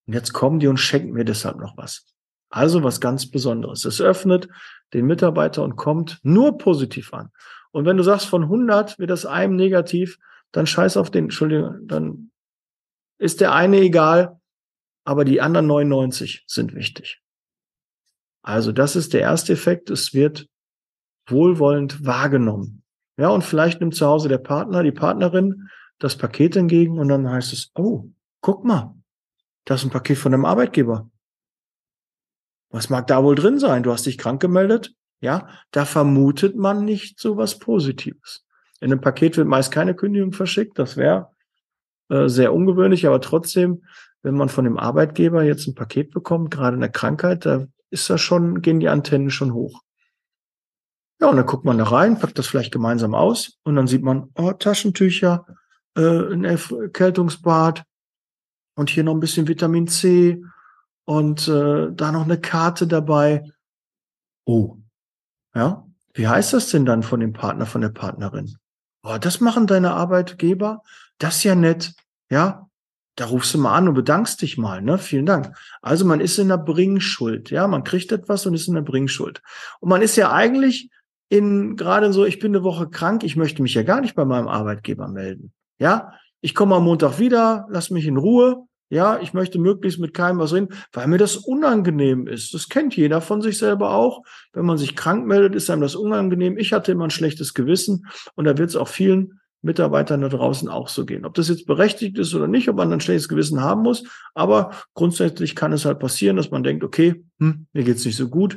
Und 0.06 0.14
jetzt 0.14 0.32
kommen 0.32 0.58
die 0.58 0.66
und 0.66 0.78
schenken 0.78 1.12
mir 1.12 1.24
deshalb 1.24 1.58
noch 1.58 1.76
was. 1.76 2.06
Also 2.50 2.82
was 2.82 3.00
ganz 3.00 3.30
Besonderes. 3.30 3.84
Es 3.84 4.00
öffnet 4.00 4.48
den 4.92 5.06
Mitarbeiter 5.06 5.62
und 5.62 5.76
kommt 5.76 6.18
nur 6.22 6.58
positiv 6.58 7.14
an. 7.14 7.30
Und 7.70 7.84
wenn 7.84 7.96
du 7.96 8.02
sagst, 8.02 8.26
von 8.26 8.42
100 8.42 8.98
wird 8.98 9.10
das 9.10 9.26
einem 9.26 9.56
negativ, 9.56 10.18
dann 10.54 10.66
scheiß 10.68 10.96
auf 10.96 11.10
den, 11.10 11.24
Entschuldigung, 11.24 11.86
dann 11.88 12.30
ist 13.18 13.40
der 13.40 13.52
eine 13.52 13.80
egal, 13.80 14.40
aber 15.04 15.24
die 15.24 15.40
anderen 15.40 15.66
99 15.66 16.44
sind 16.46 16.74
wichtig. 16.74 17.20
Also 18.42 18.70
das 18.70 18.94
ist 18.94 19.14
der 19.14 19.22
erste 19.22 19.52
Effekt. 19.52 19.90
Es 19.90 20.14
wird 20.14 20.46
wohlwollend 21.26 22.06
wahrgenommen. 22.06 22.84
Ja, 23.16 23.30
und 23.30 23.42
vielleicht 23.42 23.80
nimmt 23.80 23.96
zu 23.96 24.06
Hause 24.06 24.28
der 24.28 24.38
Partner, 24.38 24.82
die 24.82 24.92
Partnerin 24.92 25.68
das 25.98 26.16
Paket 26.16 26.54
entgegen 26.54 26.98
und 26.98 27.08
dann 27.08 27.28
heißt 27.28 27.52
es, 27.52 27.72
oh, 27.74 28.10
guck 28.40 28.64
mal, 28.64 28.94
das 29.64 29.80
ist 29.80 29.86
ein 29.86 29.92
Paket 29.92 30.18
von 30.18 30.34
einem 30.34 30.44
Arbeitgeber. 30.44 31.10
Was 32.70 32.90
mag 32.90 33.06
da 33.08 33.24
wohl 33.24 33.34
drin 33.34 33.58
sein? 33.58 33.82
Du 33.82 33.92
hast 33.92 34.06
dich 34.06 34.18
krank 34.18 34.40
gemeldet? 34.40 34.94
Ja, 35.20 35.48
da 35.70 35.84
vermutet 35.84 36.54
man 36.56 36.84
nicht 36.84 37.18
so 37.18 37.36
was 37.36 37.58
Positives. 37.58 38.43
In 38.84 38.92
einem 38.92 39.00
Paket 39.00 39.38
wird 39.38 39.48
meist 39.48 39.72
keine 39.72 39.94
Kündigung 39.94 40.32
verschickt. 40.32 40.78
Das 40.78 40.98
wäre 40.98 41.30
äh, 42.10 42.28
sehr 42.28 42.52
ungewöhnlich, 42.52 43.06
aber 43.06 43.18
trotzdem, 43.22 43.82
wenn 44.22 44.34
man 44.34 44.50
von 44.50 44.64
dem 44.66 44.76
Arbeitgeber 44.76 45.42
jetzt 45.42 45.66
ein 45.66 45.74
Paket 45.74 46.10
bekommt, 46.10 46.50
gerade 46.50 46.76
eine 46.76 46.90
Krankheit, 46.90 47.46
da 47.46 47.66
ist 47.88 48.10
das 48.10 48.20
schon, 48.20 48.60
gehen 48.60 48.80
die 48.80 48.90
Antennen 48.90 49.30
schon 49.30 49.54
hoch. 49.54 49.80
Ja, 51.18 51.28
und 51.28 51.36
dann 51.38 51.46
guckt 51.46 51.64
man 51.64 51.78
da 51.78 51.84
rein, 51.84 52.18
packt 52.18 52.38
das 52.38 52.46
vielleicht 52.46 52.72
gemeinsam 52.72 53.14
aus 53.14 53.58
und 53.62 53.74
dann 53.74 53.86
sieht 53.86 54.02
man, 54.02 54.28
oh, 54.34 54.52
Taschentücher, 54.52 55.46
äh, 55.96 56.34
ein 56.34 56.44
Erkältungsbad 56.44 57.84
und 58.76 58.90
hier 58.90 59.02
noch 59.02 59.14
ein 59.14 59.20
bisschen 59.20 59.48
Vitamin 59.48 59.88
C 59.88 60.42
und 61.06 61.48
äh, 61.48 61.90
da 61.90 62.12
noch 62.12 62.24
eine 62.24 62.38
Karte 62.38 62.86
dabei. 62.86 63.50
Oh, 64.44 64.76
ja, 65.54 65.86
wie 66.12 66.28
heißt 66.28 66.52
das 66.52 66.68
denn 66.68 66.84
dann 66.84 67.02
von 67.02 67.20
dem 67.20 67.32
Partner, 67.32 67.64
von 67.64 67.80
der 67.80 67.88
Partnerin? 67.88 68.58
Oh, 69.04 69.18
das 69.20 69.40
machen 69.40 69.66
deine 69.66 69.92
Arbeitgeber? 69.92 70.82
Das 71.18 71.36
ist 71.36 71.44
ja 71.44 71.54
nett. 71.54 71.92
Ja, 72.30 72.68
da 73.16 73.26
rufst 73.26 73.54
du 73.54 73.58
mal 73.58 73.76
an 73.76 73.86
und 73.86 73.94
bedankst 73.94 74.42
dich 74.42 74.58
mal, 74.58 74.82
ne? 74.82 74.98
Vielen 74.98 75.26
Dank. 75.26 75.54
Also 75.82 76.04
man 76.04 76.20
ist 76.20 76.38
in 76.38 76.48
der 76.48 76.58
Bringschuld, 76.58 77.50
ja, 77.50 77.68
man 77.68 77.84
kriegt 77.84 78.10
etwas 78.12 78.46
und 78.46 78.54
ist 78.54 78.66
in 78.66 78.74
der 78.74 78.82
Bringschuld. 78.82 79.42
Und 79.80 79.90
man 79.90 80.02
ist 80.02 80.16
ja 80.16 80.32
eigentlich 80.32 80.90
in 81.28 81.76
gerade 81.76 82.12
so, 82.12 82.24
ich 82.24 82.38
bin 82.38 82.54
eine 82.54 82.64
Woche 82.64 82.88
krank, 82.88 83.22
ich 83.24 83.36
möchte 83.36 83.62
mich 83.62 83.74
ja 83.74 83.82
gar 83.82 84.00
nicht 84.00 84.14
bei 84.14 84.24
meinem 84.24 84.48
Arbeitgeber 84.48 85.08
melden. 85.08 85.52
Ja, 85.78 86.14
ich 86.40 86.54
komme 86.54 86.74
am 86.74 86.84
Montag 86.84 87.18
wieder, 87.18 87.66
lass 87.68 87.90
mich 87.90 88.06
in 88.06 88.16
Ruhe. 88.16 88.66
Ja, 88.94 89.18
ich 89.20 89.34
möchte 89.34 89.58
möglichst 89.58 89.98
mit 89.98 90.14
keinem 90.14 90.38
was 90.38 90.52
reden, 90.52 90.68
weil 90.92 91.08
mir 91.08 91.18
das 91.18 91.36
unangenehm 91.36 92.28
ist. 92.28 92.54
Das 92.54 92.68
kennt 92.68 92.96
jeder 92.96 93.20
von 93.20 93.42
sich 93.42 93.58
selber 93.58 93.92
auch. 93.92 94.22
Wenn 94.52 94.64
man 94.64 94.78
sich 94.78 94.94
krank 94.94 95.26
meldet, 95.26 95.56
ist 95.56 95.68
einem 95.68 95.82
das 95.82 95.96
unangenehm. 95.96 96.56
Ich 96.56 96.72
hatte 96.72 96.92
immer 96.92 97.04
ein 97.04 97.10
schlechtes 97.10 97.54
Gewissen 97.54 98.06
und 98.36 98.44
da 98.44 98.56
wird 98.56 98.70
es 98.70 98.76
auch 98.76 98.88
vielen 98.88 99.40
Mitarbeitern 99.62 100.20
da 100.20 100.28
draußen 100.28 100.68
auch 100.68 100.88
so 100.88 101.04
gehen. 101.04 101.24
Ob 101.24 101.34
das 101.34 101.48
jetzt 101.48 101.66
berechtigt 101.66 102.18
ist 102.18 102.34
oder 102.34 102.46
nicht, 102.46 102.68
ob 102.68 102.76
man 102.76 102.92
ein 102.92 103.00
schlechtes 103.00 103.28
Gewissen 103.28 103.62
haben 103.62 103.82
muss, 103.82 104.04
aber 104.34 104.70
grundsätzlich 104.94 105.56
kann 105.56 105.72
es 105.72 105.84
halt 105.84 105.98
passieren, 105.98 106.36
dass 106.36 106.52
man 106.52 106.62
denkt, 106.62 106.84
okay, 106.84 107.24
hm, 107.40 107.66
mir 107.72 107.82
geht's 107.82 108.04
nicht 108.04 108.16
so 108.16 108.28
gut 108.28 108.56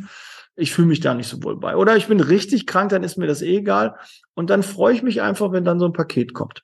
ich 0.58 0.74
fühle 0.74 0.88
mich 0.88 1.00
da 1.00 1.14
nicht 1.14 1.30
so 1.30 1.42
wohl 1.44 1.56
bei. 1.58 1.76
Oder 1.76 1.96
ich 1.96 2.08
bin 2.08 2.20
richtig 2.20 2.66
krank, 2.66 2.90
dann 2.90 3.04
ist 3.04 3.18
mir 3.18 3.28
das 3.28 3.44
eh 3.44 3.58
egal. 3.58 3.96
Und 4.34 4.50
dann 4.50 4.64
freue 4.64 4.94
ich 4.94 5.04
mich 5.04 5.22
einfach, 5.22 5.52
wenn 5.52 5.64
dann 5.64 5.80
so 5.80 5.86
ein 5.86 5.94
Paket 5.94 6.34
kommt. 6.34 6.64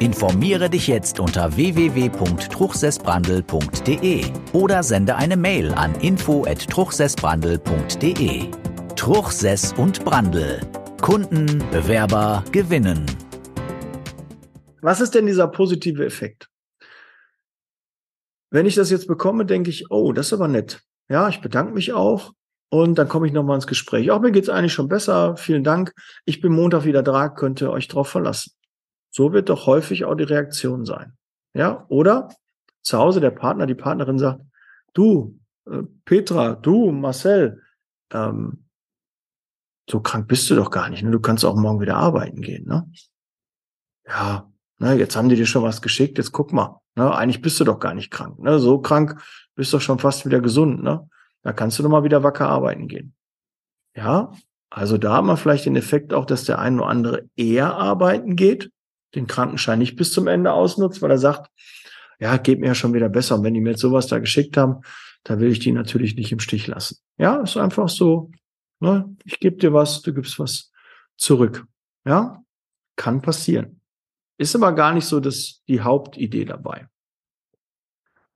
Informiere 0.00 0.70
dich 0.70 0.86
jetzt 0.86 1.18
unter 1.18 1.56
www.truchsessbrandl.de 1.56 4.24
oder 4.52 4.84
sende 4.84 5.16
eine 5.16 5.36
Mail 5.36 5.74
an 5.74 5.92
info@truchsessbrandl.de. 5.96 8.48
Truchsess 8.94 9.72
und 9.72 10.04
Brandl. 10.04 10.60
Kunden, 11.00 11.64
Bewerber 11.72 12.44
gewinnen. 12.52 13.06
Was 14.82 15.00
ist 15.00 15.16
denn 15.16 15.26
dieser 15.26 15.48
positive 15.48 16.06
Effekt? 16.06 16.48
Wenn 18.50 18.66
ich 18.66 18.76
das 18.76 18.90
jetzt 18.90 19.08
bekomme, 19.08 19.46
denke 19.46 19.70
ich, 19.70 19.90
oh, 19.90 20.12
das 20.12 20.26
ist 20.26 20.32
aber 20.32 20.46
nett. 20.46 20.80
Ja, 21.08 21.28
ich 21.28 21.40
bedanke 21.40 21.74
mich 21.74 21.92
auch 21.92 22.34
und 22.70 22.98
dann 22.98 23.08
komme 23.08 23.26
ich 23.26 23.32
nochmal 23.32 23.56
ins 23.56 23.66
Gespräch. 23.66 24.12
Auch 24.12 24.20
mir 24.20 24.30
geht's 24.30 24.48
eigentlich 24.48 24.74
schon 24.74 24.86
besser. 24.86 25.36
Vielen 25.36 25.64
Dank. 25.64 25.92
Ich 26.24 26.40
bin 26.40 26.52
Montag 26.52 26.84
wieder 26.84 27.02
da, 27.02 27.28
könnt 27.28 27.60
ihr 27.60 27.72
euch 27.72 27.88
drauf 27.88 28.08
verlassen. 28.08 28.52
So 29.18 29.32
wird 29.32 29.48
doch 29.48 29.66
häufig 29.66 30.04
auch 30.04 30.14
die 30.14 30.22
Reaktion 30.22 30.84
sein. 30.84 31.14
Ja, 31.52 31.86
oder 31.88 32.28
zu 32.82 32.98
Hause 32.98 33.18
der 33.18 33.32
Partner, 33.32 33.66
die 33.66 33.74
Partnerin 33.74 34.16
sagt, 34.16 34.42
du, 34.94 35.40
äh, 35.66 35.82
Petra, 36.04 36.54
du, 36.54 36.92
Marcel, 36.92 37.60
ähm, 38.12 38.68
so 39.90 39.98
krank 39.98 40.28
bist 40.28 40.48
du 40.48 40.54
doch 40.54 40.70
gar 40.70 40.88
nicht. 40.88 41.02
Ne? 41.02 41.10
Du 41.10 41.18
kannst 41.18 41.44
auch 41.44 41.56
morgen 41.56 41.80
wieder 41.80 41.96
arbeiten 41.96 42.42
gehen. 42.42 42.64
Ne? 42.68 42.88
Ja, 44.06 44.52
ne, 44.78 44.94
jetzt 44.94 45.16
haben 45.16 45.28
die 45.28 45.34
dir 45.34 45.46
schon 45.46 45.64
was 45.64 45.82
geschickt. 45.82 46.16
Jetzt 46.16 46.30
guck 46.30 46.52
mal. 46.52 46.80
Ne? 46.94 47.12
Eigentlich 47.12 47.42
bist 47.42 47.58
du 47.58 47.64
doch 47.64 47.80
gar 47.80 47.94
nicht 47.94 48.12
krank. 48.12 48.38
Ne? 48.38 48.60
So 48.60 48.78
krank 48.78 49.20
bist 49.56 49.74
doch 49.74 49.80
schon 49.80 49.98
fast 49.98 50.26
wieder 50.26 50.40
gesund, 50.40 50.84
ne? 50.84 51.10
Da 51.42 51.52
kannst 51.52 51.76
du 51.76 51.82
doch 51.82 51.90
mal 51.90 52.04
wieder 52.04 52.22
wacker 52.22 52.48
arbeiten 52.48 52.86
gehen. 52.86 53.16
Ja, 53.96 54.30
also 54.70 54.96
da 54.96 55.14
haben 55.14 55.26
wir 55.26 55.36
vielleicht 55.36 55.66
den 55.66 55.74
Effekt 55.74 56.14
auch, 56.14 56.24
dass 56.24 56.44
der 56.44 56.60
ein 56.60 56.78
oder 56.78 56.88
andere 56.88 57.28
eher 57.34 57.74
arbeiten 57.74 58.36
geht, 58.36 58.70
den 59.14 59.26
Krankenschein 59.26 59.78
nicht 59.78 59.96
bis 59.96 60.12
zum 60.12 60.26
Ende 60.26 60.52
ausnutzt, 60.52 61.02
weil 61.02 61.10
er 61.10 61.18
sagt, 61.18 61.50
ja, 62.20 62.36
geht 62.36 62.60
mir 62.60 62.66
ja 62.66 62.74
schon 62.74 62.94
wieder 62.94 63.08
besser. 63.08 63.36
Und 63.36 63.44
wenn 63.44 63.54
die 63.54 63.60
mir 63.60 63.70
jetzt 63.70 63.80
sowas 63.80 64.06
da 64.06 64.18
geschickt 64.18 64.56
haben, 64.56 64.82
da 65.24 65.38
will 65.38 65.50
ich 65.50 65.58
die 65.58 65.72
natürlich 65.72 66.16
nicht 66.16 66.32
im 66.32 66.40
Stich 66.40 66.66
lassen. 66.66 66.98
Ja, 67.16 67.36
ist 67.36 67.56
einfach 67.56 67.88
so, 67.88 68.30
ne? 68.80 69.14
Ich 69.24 69.40
gebe 69.40 69.56
dir 69.56 69.72
was, 69.72 70.02
du 70.02 70.12
gibst 70.12 70.38
was 70.38 70.72
zurück. 71.16 71.66
Ja, 72.04 72.42
kann 72.96 73.22
passieren. 73.22 73.80
Ist 74.38 74.54
aber 74.54 74.72
gar 74.72 74.94
nicht 74.94 75.06
so 75.06 75.20
das, 75.20 75.62
die 75.68 75.80
Hauptidee 75.80 76.44
dabei. 76.44 76.88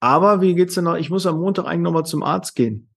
Aber 0.01 0.41
wie 0.41 0.55
geht's 0.55 0.75
denn 0.75 0.85
noch? 0.85 0.97
Ich 0.97 1.11
muss 1.11 1.27
am 1.27 1.39
Montag 1.39 1.67
eigentlich 1.67 1.83
nochmal 1.83 2.07
zum 2.07 2.25
Arzt 2.25 2.57
gehen. 2.57 2.91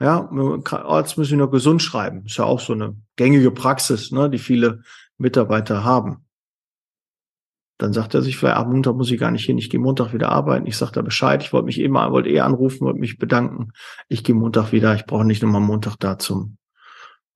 Ja, 0.00 0.28
Arzt 0.70 1.16
müssen 1.16 1.38
wir 1.38 1.46
noch 1.46 1.50
gesund 1.50 1.80
schreiben. 1.80 2.26
Ist 2.26 2.36
ja 2.36 2.44
auch 2.44 2.60
so 2.60 2.74
eine 2.74 2.96
gängige 3.16 3.50
Praxis, 3.50 4.10
ne, 4.10 4.28
die 4.28 4.38
viele 4.38 4.82
Mitarbeiter 5.16 5.84
haben. 5.84 6.26
Dann 7.78 7.92
sagt 7.92 8.14
er 8.14 8.22
sich 8.22 8.36
vielleicht, 8.36 8.56
am 8.56 8.70
Montag 8.70 8.94
muss 8.94 9.10
ich 9.10 9.18
gar 9.18 9.30
nicht 9.30 9.44
hin, 9.44 9.58
ich 9.58 9.68
gehe 9.68 9.80
Montag 9.80 10.12
wieder 10.12 10.30
arbeiten. 10.30 10.66
Ich 10.66 10.76
sage 10.76 10.92
da 10.92 11.02
Bescheid, 11.02 11.42
ich 11.42 11.52
wollte 11.52 11.66
mich 11.66 11.80
immer, 11.80 12.12
wollte 12.12 12.30
eh 12.30 12.40
anrufen, 12.40 12.86
wollte 12.86 13.00
mich 13.00 13.18
bedanken. 13.18 13.72
Ich 14.08 14.22
gehe 14.22 14.34
Montag 14.34 14.72
wieder, 14.72 14.94
ich 14.94 15.06
brauche 15.06 15.24
nicht 15.24 15.42
nochmal 15.42 15.60
Montag 15.60 15.96
da 15.96 16.18
zum 16.18 16.56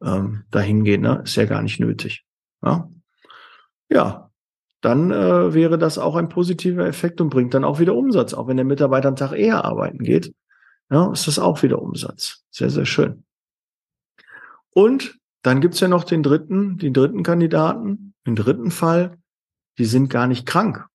ähm, 0.02 0.44
dahin 0.50 0.84
gehen, 0.84 1.02
ne? 1.02 1.22
Ist 1.24 1.36
ja 1.36 1.44
gar 1.44 1.62
nicht 1.62 1.80
nötig. 1.80 2.24
Ja, 2.62 2.88
ja 3.88 4.28
dann 4.80 5.10
äh, 5.10 5.54
wäre 5.54 5.76
das 5.76 5.98
auch 5.98 6.14
ein 6.14 6.28
positiver 6.28 6.86
Effekt 6.86 7.20
und 7.20 7.30
bringt 7.30 7.54
dann 7.54 7.64
auch 7.64 7.80
wieder 7.80 7.96
Umsatz, 7.96 8.32
auch 8.32 8.46
wenn 8.46 8.56
der 8.56 8.66
Mitarbeiter 8.66 9.08
einen 9.08 9.16
Tag 9.16 9.32
eher 9.32 9.64
arbeiten 9.64 9.98
geht. 9.98 10.32
Ja, 10.90 11.12
ist 11.12 11.26
das 11.26 11.38
auch 11.38 11.62
wieder 11.62 11.82
Umsatz. 11.82 12.44
Sehr, 12.50 12.70
sehr 12.70 12.86
schön. 12.86 13.24
Und 14.70 15.18
dann 15.42 15.60
gibt's 15.60 15.80
ja 15.80 15.88
noch 15.88 16.04
den 16.04 16.22
dritten, 16.22 16.78
den 16.78 16.94
dritten 16.94 17.22
Kandidaten, 17.22 18.14
den 18.26 18.36
dritten 18.36 18.70
Fall, 18.70 19.18
die 19.78 19.84
sind 19.84 20.08
gar 20.08 20.26
nicht 20.26 20.46
krank. 20.46 20.86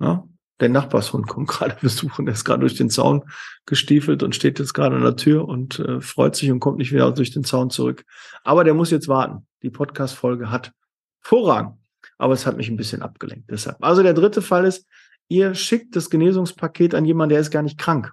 Ja? 0.00 0.26
Der 0.60 0.68
Nachbarshund 0.70 1.26
kommt 1.26 1.48
gerade 1.48 1.76
besuchen, 1.80 2.26
der 2.26 2.34
ist 2.34 2.44
gerade 2.44 2.60
durch 2.60 2.74
den 2.74 2.90
Zaun 2.90 3.24
gestiefelt 3.66 4.22
und 4.22 4.34
steht 4.34 4.58
jetzt 4.58 4.72
gerade 4.72 4.96
an 4.96 5.02
der 5.02 5.16
Tür 5.16 5.46
und 5.46 5.78
äh, 5.78 6.00
freut 6.00 6.34
sich 6.34 6.50
und 6.50 6.60
kommt 6.60 6.78
nicht 6.78 6.92
wieder 6.92 7.10
durch 7.12 7.30
den 7.30 7.44
Zaun 7.44 7.70
zurück. 7.70 8.04
Aber 8.42 8.64
der 8.64 8.74
muss 8.74 8.90
jetzt 8.90 9.08
warten. 9.08 9.46
Die 9.62 9.70
Podcast-Folge 9.70 10.50
hat 10.50 10.72
Vorrang. 11.20 11.80
Aber 12.18 12.32
es 12.32 12.46
hat 12.46 12.56
mich 12.56 12.68
ein 12.68 12.76
bisschen 12.76 13.02
abgelenkt. 13.02 13.50
Deshalb. 13.50 13.76
Also 13.82 14.02
der 14.02 14.14
dritte 14.14 14.40
Fall 14.40 14.64
ist, 14.64 14.86
ihr 15.28 15.54
schickt 15.54 15.94
das 15.96 16.08
Genesungspaket 16.08 16.94
an 16.94 17.04
jemanden, 17.04 17.30
der 17.30 17.40
ist 17.40 17.50
gar 17.50 17.62
nicht 17.62 17.78
krank. 17.78 18.12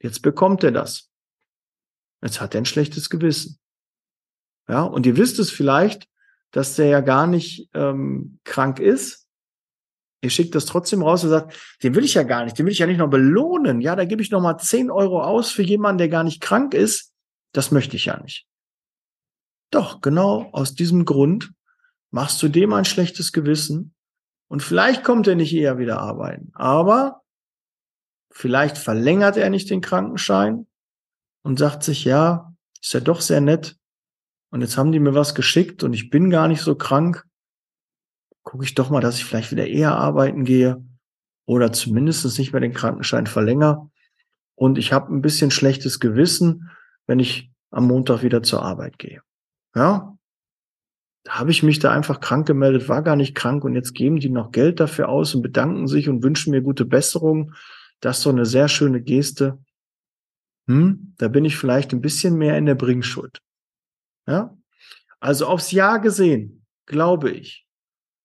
Jetzt 0.00 0.22
bekommt 0.22 0.64
er 0.64 0.72
das. 0.72 1.10
Jetzt 2.22 2.40
hat 2.40 2.54
er 2.54 2.62
ein 2.62 2.66
schlechtes 2.66 3.10
Gewissen. 3.10 3.58
Ja, 4.68 4.82
und 4.84 5.04
ihr 5.06 5.16
wisst 5.16 5.38
es 5.38 5.50
vielleicht, 5.50 6.08
dass 6.52 6.76
der 6.76 6.86
ja 6.86 7.00
gar 7.00 7.26
nicht 7.26 7.68
ähm, 7.74 8.38
krank 8.44 8.78
ist. 8.78 9.26
Ihr 10.22 10.30
schickt 10.30 10.54
das 10.54 10.66
trotzdem 10.66 11.02
raus 11.02 11.24
und 11.24 11.30
sagt, 11.30 11.58
den 11.82 11.96
will 11.96 12.04
ich 12.04 12.14
ja 12.14 12.22
gar 12.22 12.44
nicht, 12.44 12.56
den 12.56 12.66
will 12.66 12.72
ich 12.72 12.78
ja 12.78 12.86
nicht 12.86 12.98
noch 12.98 13.10
belohnen. 13.10 13.80
Ja, 13.80 13.96
da 13.96 14.04
gebe 14.04 14.22
ich 14.22 14.30
noch 14.30 14.40
mal 14.40 14.56
10 14.56 14.90
Euro 14.90 15.22
aus 15.22 15.50
für 15.50 15.62
jemanden, 15.62 15.98
der 15.98 16.08
gar 16.08 16.22
nicht 16.22 16.40
krank 16.40 16.74
ist. 16.74 17.12
Das 17.52 17.72
möchte 17.72 17.96
ich 17.96 18.04
ja 18.04 18.20
nicht. 18.22 18.46
Doch, 19.72 20.00
genau 20.00 20.50
aus 20.52 20.74
diesem 20.74 21.04
Grund 21.04 21.52
machst 22.10 22.42
du 22.42 22.48
dem 22.48 22.72
ein 22.72 22.84
schlechtes 22.84 23.32
Gewissen 23.32 23.94
und 24.48 24.62
vielleicht 24.62 25.02
kommt 25.02 25.26
er 25.26 25.34
nicht 25.34 25.54
eher 25.54 25.78
wieder 25.78 25.98
arbeiten. 25.98 26.52
Aber 26.54 27.22
vielleicht 28.30 28.76
verlängert 28.78 29.38
er 29.38 29.50
nicht 29.50 29.70
den 29.70 29.80
Krankenschein 29.80 30.66
und 31.42 31.58
sagt 31.58 31.82
sich, 31.82 32.04
ja, 32.04 32.54
ist 32.80 32.92
ja 32.92 33.00
doch 33.00 33.22
sehr 33.22 33.40
nett. 33.40 33.76
Und 34.52 34.60
jetzt 34.60 34.76
haben 34.76 34.92
die 34.92 35.00
mir 35.00 35.14
was 35.14 35.34
geschickt 35.34 35.82
und 35.82 35.94
ich 35.94 36.10
bin 36.10 36.28
gar 36.28 36.46
nicht 36.46 36.60
so 36.60 36.74
krank. 36.74 37.24
Gucke 38.42 38.64
ich 38.64 38.74
doch 38.74 38.90
mal, 38.90 39.00
dass 39.00 39.16
ich 39.16 39.24
vielleicht 39.24 39.50
wieder 39.50 39.66
eher 39.66 39.96
arbeiten 39.96 40.44
gehe 40.44 40.84
oder 41.46 41.72
zumindest 41.72 42.38
nicht 42.38 42.52
mehr 42.52 42.60
den 42.60 42.74
Krankenschein 42.74 43.26
verlängere. 43.26 43.90
Und 44.54 44.76
ich 44.76 44.92
habe 44.92 45.12
ein 45.12 45.22
bisschen 45.22 45.50
schlechtes 45.50 46.00
Gewissen, 46.00 46.70
wenn 47.06 47.18
ich 47.18 47.50
am 47.70 47.86
Montag 47.86 48.22
wieder 48.22 48.42
zur 48.42 48.62
Arbeit 48.62 48.98
gehe. 48.98 49.22
Ja, 49.74 50.18
da 51.24 51.38
habe 51.38 51.50
ich 51.50 51.62
mich 51.62 51.78
da 51.78 51.90
einfach 51.90 52.20
krank 52.20 52.46
gemeldet, 52.46 52.90
war 52.90 53.02
gar 53.02 53.16
nicht 53.16 53.34
krank 53.34 53.64
und 53.64 53.74
jetzt 53.74 53.94
geben 53.94 54.20
die 54.20 54.28
noch 54.28 54.52
Geld 54.52 54.80
dafür 54.80 55.08
aus 55.08 55.34
und 55.34 55.40
bedanken 55.40 55.86
sich 55.88 56.10
und 56.10 56.22
wünschen 56.22 56.50
mir 56.50 56.60
gute 56.60 56.84
Besserung. 56.84 57.54
Das 58.00 58.18
ist 58.18 58.24
so 58.24 58.30
eine 58.30 58.44
sehr 58.44 58.68
schöne 58.68 59.00
Geste. 59.00 59.64
Hm, 60.66 61.14
da 61.16 61.28
bin 61.28 61.46
ich 61.46 61.56
vielleicht 61.56 61.94
ein 61.94 62.02
bisschen 62.02 62.36
mehr 62.36 62.58
in 62.58 62.66
der 62.66 62.74
Bringschuld. 62.74 63.40
Ja? 64.26 64.56
Also 65.20 65.46
aufs 65.46 65.72
Jahr 65.72 66.00
gesehen, 66.00 66.64
glaube 66.86 67.30
ich, 67.30 67.66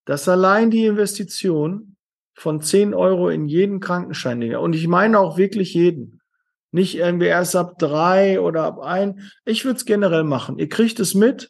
dass 0.06 0.28
allein 0.28 0.72
die 0.72 0.86
Investition 0.86 1.96
von 2.34 2.62
10 2.62 2.94
Euro 2.94 3.30
in 3.30 3.48
jeden 3.48 3.80
Krankenschein, 3.80 4.56
und 4.56 4.74
ich 4.74 4.88
meine 4.88 5.20
auch 5.20 5.38
wirklich 5.38 5.74
jeden, 5.74 6.22
nicht 6.72 6.96
irgendwie 6.96 7.28
erst 7.28 7.56
ab 7.56 7.80
drei 7.80 8.40
oder 8.40 8.64
ab 8.64 8.80
ein. 8.80 9.32
Ich 9.46 9.66
würde 9.66 9.78
es 9.78 9.86
generell 9.86 10.24
machen. 10.24 10.60
Ihr 10.60 10.70
kriegt 10.70 11.00
es 11.00 11.14
mit, 11.14 11.50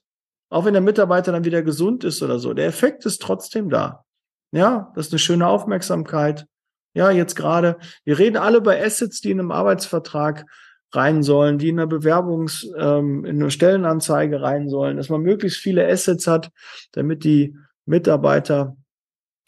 auch 0.50 0.66
wenn 0.66 0.74
der 0.74 0.82
Mitarbeiter 0.82 1.32
dann 1.32 1.44
wieder 1.44 1.64
gesund 1.64 2.04
ist 2.04 2.22
oder 2.22 2.40
so. 2.40 2.54
Der 2.54 2.68
Effekt 2.68 3.06
ist 3.06 3.22
trotzdem 3.22 3.70
da. 3.70 4.06
Ja, 4.52 4.92
das 4.96 5.08
ist 5.08 5.14
eine 5.14 5.20
schöne 5.20 5.48
Aufmerksamkeit. 5.48 6.46
Ja, 6.94 7.12
jetzt 7.12 7.36
gerade, 7.36 7.78
wir 8.06 8.18
reden 8.18 8.38
alle 8.38 8.58
über 8.58 8.76
Assets, 8.76 9.20
die 9.22 9.32
in 9.32 9.40
einem 9.40 9.52
Arbeitsvertrag 9.52 10.46
rein 10.92 11.24
sollen, 11.24 11.58
die 11.58 11.70
in 11.70 11.80
einer 11.80 11.90
Bewerbungs-, 11.90 12.68
ähm, 12.78 13.26
in 13.26 13.38
einer 13.38 13.50
Stellenanzeige 13.50 14.42
rein 14.42 14.70
sollen, 14.70 14.98
dass 14.98 15.10
man 15.10 15.22
möglichst 15.22 15.60
viele 15.60 15.88
Assets 15.88 16.28
hat, 16.28 16.52
damit 16.92 17.24
die 17.24 17.58
Mitarbeiter 17.86 18.78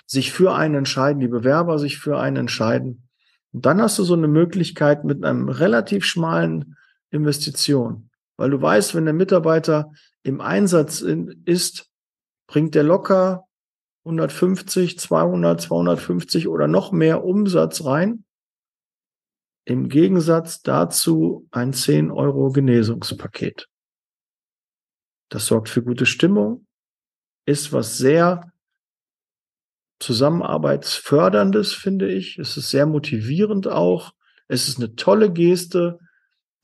sich 0.06 0.32
für 0.32 0.54
einen 0.54 0.76
entscheiden, 0.76 1.20
die 1.20 1.28
Bewerber 1.28 1.78
sich 1.80 2.00
für 2.00 2.20
einen 2.20 2.38
entscheiden. 2.38 3.08
Und 3.52 3.66
dann 3.66 3.82
hast 3.82 3.98
du 4.00 4.04
so 4.04 4.14
eine 4.14 4.28
Möglichkeit 4.28 5.04
mit 5.06 5.24
einem 5.24 5.50
relativ 5.50 6.06
schmalen 6.06 6.76
Investition, 7.12 8.10
weil 8.38 8.50
du 8.50 8.62
weißt, 8.62 8.96
wenn 8.96 9.06
der 9.06 9.14
Mitarbeiter 9.14 9.92
im 10.24 10.42
Einsatz 10.42 11.04
ist, 11.46 11.90
bringt 12.48 12.76
der 12.76 12.84
locker 12.84 13.46
150, 14.06 15.00
200, 15.00 15.62
250 15.62 16.48
oder 16.48 16.68
noch 16.68 16.92
mehr 16.92 17.24
Umsatz 17.24 17.86
rein. 17.86 18.24
Im 19.70 19.88
Gegensatz 19.88 20.64
dazu 20.64 21.48
ein 21.52 21.74
10 21.74 22.10
Euro 22.10 22.52
Genesungspaket. 22.52 23.68
Das 25.30 25.46
sorgt 25.46 25.70
für 25.70 25.84
gute 25.84 26.08
Stimmung, 26.08 26.66
ist 27.46 27.72
was 27.72 28.00
sehr 28.00 28.52
zusammenarbeitsförderndes, 30.00 31.74
finde 31.74 32.12
ich. 32.12 32.40
Es 32.40 32.58
ist 32.58 32.72
sehr 32.72 32.88
motivierend 32.88 33.68
auch. 33.68 34.14
Es 34.48 34.68
ist 34.68 34.80
eine 34.80 34.96
tolle 34.96 35.32
Geste, 35.32 36.00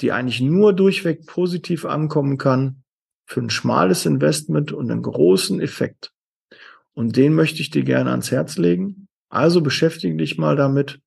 die 0.01 0.11
eigentlich 0.11 0.41
nur 0.41 0.73
durchweg 0.73 1.27
positiv 1.27 1.85
ankommen 1.85 2.39
kann 2.39 2.81
für 3.27 3.41
ein 3.41 3.51
schmales 3.51 4.07
Investment 4.07 4.71
und 4.71 4.89
einen 4.89 5.03
großen 5.03 5.61
Effekt. 5.61 6.11
Und 6.93 7.17
den 7.17 7.35
möchte 7.35 7.61
ich 7.61 7.69
dir 7.69 7.83
gerne 7.83 8.09
ans 8.09 8.31
Herz 8.31 8.57
legen. 8.57 9.09
Also 9.29 9.61
beschäftige 9.61 10.17
dich 10.17 10.39
mal 10.39 10.55
damit. 10.55 11.01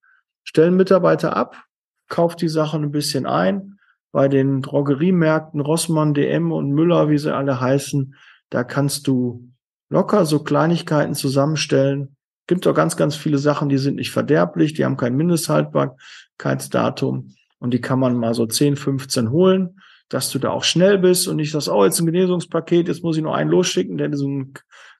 Stell 0.44 0.70
Mitarbeiter 0.70 1.36
ab, 1.36 1.64
kauf 2.08 2.36
die 2.36 2.48
Sachen 2.48 2.84
ein 2.84 2.90
bisschen 2.90 3.26
ein. 3.26 3.78
Bei 4.12 4.28
den 4.28 4.62
Drogeriemärkten 4.62 5.60
Rossmann, 5.60 6.14
DM 6.14 6.52
und 6.52 6.72
Müller, 6.72 7.10
wie 7.10 7.18
sie 7.18 7.34
alle 7.34 7.60
heißen, 7.60 8.14
da 8.50 8.64
kannst 8.64 9.06
du 9.06 9.50
locker 9.90 10.24
so 10.24 10.42
Kleinigkeiten 10.42 11.14
zusammenstellen. 11.14 12.16
Gibt 12.46 12.66
auch 12.66 12.74
ganz, 12.74 12.96
ganz 12.96 13.14
viele 13.16 13.36
Sachen, 13.38 13.68
die 13.68 13.78
sind 13.78 13.96
nicht 13.96 14.10
verderblich, 14.10 14.72
die 14.72 14.84
haben 14.84 14.96
kein 14.96 15.16
Mindesthaltbarkeitsdatum 15.16 17.34
und 17.58 17.74
die 17.74 17.80
kann 17.80 17.98
man 17.98 18.16
mal 18.16 18.34
so 18.34 18.46
10, 18.46 18.76
15 18.76 19.30
holen 19.30 19.80
dass 20.08 20.30
du 20.30 20.38
da 20.38 20.50
auch 20.50 20.64
schnell 20.64 20.98
bist 20.98 21.28
und 21.28 21.36
nicht 21.36 21.52
sagst, 21.52 21.68
oh, 21.68 21.84
jetzt 21.84 22.00
ein 22.00 22.06
Genesungspaket, 22.06 22.88
jetzt 22.88 23.02
muss 23.02 23.16
ich 23.16 23.22
nur 23.22 23.34
einen 23.34 23.50
losschicken, 23.50 23.98
der 23.98 24.08
diesen 24.08 24.54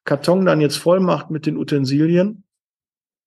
Karton 0.05 0.45
dann 0.45 0.61
jetzt 0.61 0.77
voll 0.77 1.01
macht 1.01 1.31
mit 1.31 1.47
den 1.47 1.57
Utensilien. 1.57 2.45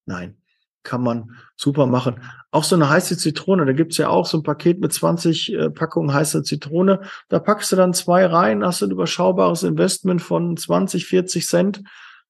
Nein, 0.06 0.41
kann 0.84 1.04
man 1.04 1.32
super 1.56 1.86
machen. 1.86 2.22
Auch 2.52 2.64
so 2.64 2.76
eine 2.76 2.90
heiße 2.90 3.18
Zitrone, 3.18 3.66
da 3.66 3.74
gibt's 3.74 3.98
ja 3.98 4.10
auch 4.10 4.26
so 4.26 4.38
ein 4.38 4.44
Paket 4.44 4.80
mit 4.80 4.92
20 4.92 5.54
äh, 5.54 5.70
Packungen 5.70 6.14
heißer 6.14 6.44
Zitrone. 6.44 7.02
Da 7.30 7.40
packst 7.40 7.72
du 7.72 7.76
dann 7.76 7.94
zwei 7.94 8.26
rein, 8.26 8.66
hast 8.66 8.82
ein 8.82 8.92
überschaubares 8.92 9.64
Investment 9.64 10.22
von 10.22 10.58
20, 10.58 11.06
40 11.06 11.48
Cent 11.48 11.84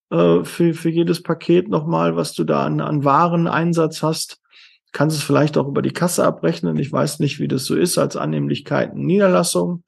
äh, 0.09 0.43
für, 0.43 0.73
für 0.73 0.89
jedes 0.89 1.23
Paket 1.23 1.69
nochmal, 1.69 2.15
was 2.15 2.33
du 2.33 2.43
da 2.43 2.65
an, 2.65 2.81
an 2.81 3.03
Wareneinsatz 3.03 4.03
hast 4.03 4.41
kannst 4.91 5.17
es 5.17 5.23
vielleicht 5.23 5.57
auch 5.57 5.67
über 5.67 5.81
die 5.81 5.93
Kasse 5.93 6.25
abrechnen. 6.25 6.77
Ich 6.77 6.91
weiß 6.91 7.19
nicht, 7.19 7.39
wie 7.39 7.47
das 7.47 7.65
so 7.65 7.75
ist 7.75 7.97
als 7.97 8.15
Annehmlichkeiten 8.15 9.05
Niederlassung. 9.05 9.83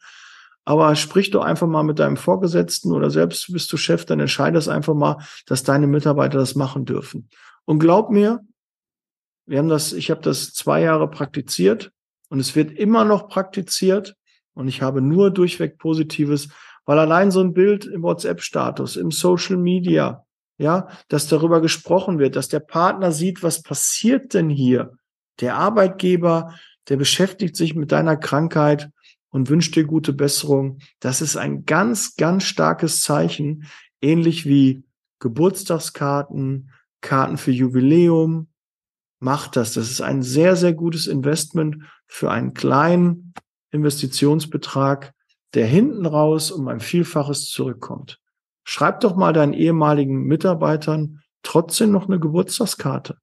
Aber 0.65 0.95
sprich 0.95 1.30
doch 1.30 1.43
einfach 1.43 1.67
mal 1.67 1.84
mit 1.84 1.99
deinem 1.99 2.15
Vorgesetzten 2.15 2.93
oder 2.93 3.10
selbst 3.10 3.52
bist 3.52 3.71
du 3.73 3.78
Chef, 3.78 4.06
dann 4.06 4.21
entscheide 4.21 4.58
es 4.58 4.69
einfach 4.69 4.93
mal, 4.93 5.17
dass 5.45 5.63
deine 5.63 5.88
Mitarbeiter 5.88 6.38
das 6.38 6.56
machen 6.56 6.86
dürfen. 6.86 7.28
Und 7.65 7.80
glaub 7.80 8.10
mir, 8.12 8.39
wir 9.46 9.60
haben 9.60 9.70
das, 9.70 9.94
ich 9.94 10.10
habe 10.10 10.22
das 10.22 10.54
zwei 10.54 10.82
Jahre 10.82 11.10
praktiziert 11.10 11.92
und 12.30 12.40
es 12.40 12.56
wird 12.56 12.72
immer 12.72 13.06
noch 13.06 13.28
praktiziert 13.28 14.16
und 14.54 14.68
ich 14.68 14.82
habe 14.82 15.02
nur 15.02 15.32
durchweg 15.32 15.78
Positives, 15.78 16.50
weil 16.86 17.00
allein 17.00 17.32
so 17.32 17.42
ein 17.42 17.54
Bild 17.54 17.86
im 17.86 18.04
WhatsApp-Status, 18.04 18.96
im 18.98 19.12
Social 19.12 19.58
Media, 19.58 20.26
ja, 20.58 20.88
dass 21.08 21.28
darüber 21.28 21.62
gesprochen 21.62 22.20
wird, 22.20 22.36
dass 22.36 22.48
der 22.48 22.60
Partner 22.60 23.12
sieht, 23.12 23.44
was 23.44 23.64
passiert 23.64 24.34
denn 24.34 24.50
hier? 24.50 24.94
Der 25.40 25.56
Arbeitgeber, 25.56 26.54
der 26.90 26.98
beschäftigt 26.98 27.56
sich 27.56 27.76
mit 27.76 27.92
deiner 27.92 28.18
Krankheit 28.18 28.90
und 29.30 29.50
wünscht 29.50 29.76
dir 29.76 29.86
gute 29.86 30.14
Besserung. 30.14 30.80
Das 31.00 31.22
ist 31.22 31.38
ein 31.38 31.66
ganz, 31.66 32.16
ganz 32.16 32.44
starkes 32.44 33.02
Zeichen, 33.02 33.66
ähnlich 34.00 34.46
wie 34.46 34.84
Geburtstagskarten, 35.20 36.70
Karten 37.02 37.38
für 37.38 37.52
Jubiläum. 37.52 38.48
Macht 39.24 39.56
das. 39.56 39.72
Das 39.72 39.90
ist 39.90 40.02
ein 40.02 40.22
sehr, 40.22 40.58
sehr 40.58 40.74
gutes 40.74 41.08
Investment 41.08 41.78
für 42.08 42.30
einen 42.30 42.54
kleinen 42.54 43.34
Investitionsbetrag, 43.72 45.14
der 45.54 45.66
hinten 45.66 46.06
raus 46.06 46.52
um 46.52 46.68
ein 46.68 46.82
Vielfaches 46.82 47.50
zurückkommt. 47.50 48.20
Schreib 48.66 49.00
doch 49.00 49.16
mal 49.16 49.32
deinen 49.32 49.54
ehemaligen 49.54 50.24
Mitarbeitern 50.24 51.22
trotzdem 51.42 51.92
noch 51.92 52.08
eine 52.08 52.20
Geburtstagskarte. 52.20 53.18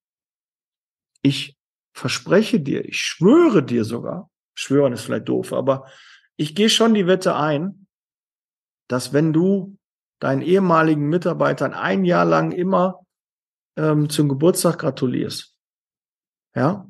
Ich 1.20 1.58
verspreche 1.92 2.60
dir, 2.60 2.82
ich 2.82 2.98
schwöre 2.98 3.62
dir 3.62 3.84
sogar, 3.84 4.30
schwören 4.54 4.94
ist 4.94 5.02
vielleicht 5.02 5.28
doof, 5.28 5.52
aber 5.52 5.84
ich 6.38 6.54
gehe 6.54 6.70
schon 6.70 6.94
die 6.94 7.06
Wette 7.06 7.36
ein, 7.36 7.86
dass 8.88 9.12
wenn 9.12 9.34
du 9.34 9.76
deinen 10.18 10.40
ehemaligen 10.40 11.10
Mitarbeitern 11.10 11.74
ein 11.74 12.06
Jahr 12.06 12.24
lang 12.24 12.52
immer 12.52 13.00
ähm, 13.76 14.08
zum 14.08 14.30
Geburtstag 14.30 14.78
gratulierst, 14.78 15.49
ja, 16.54 16.86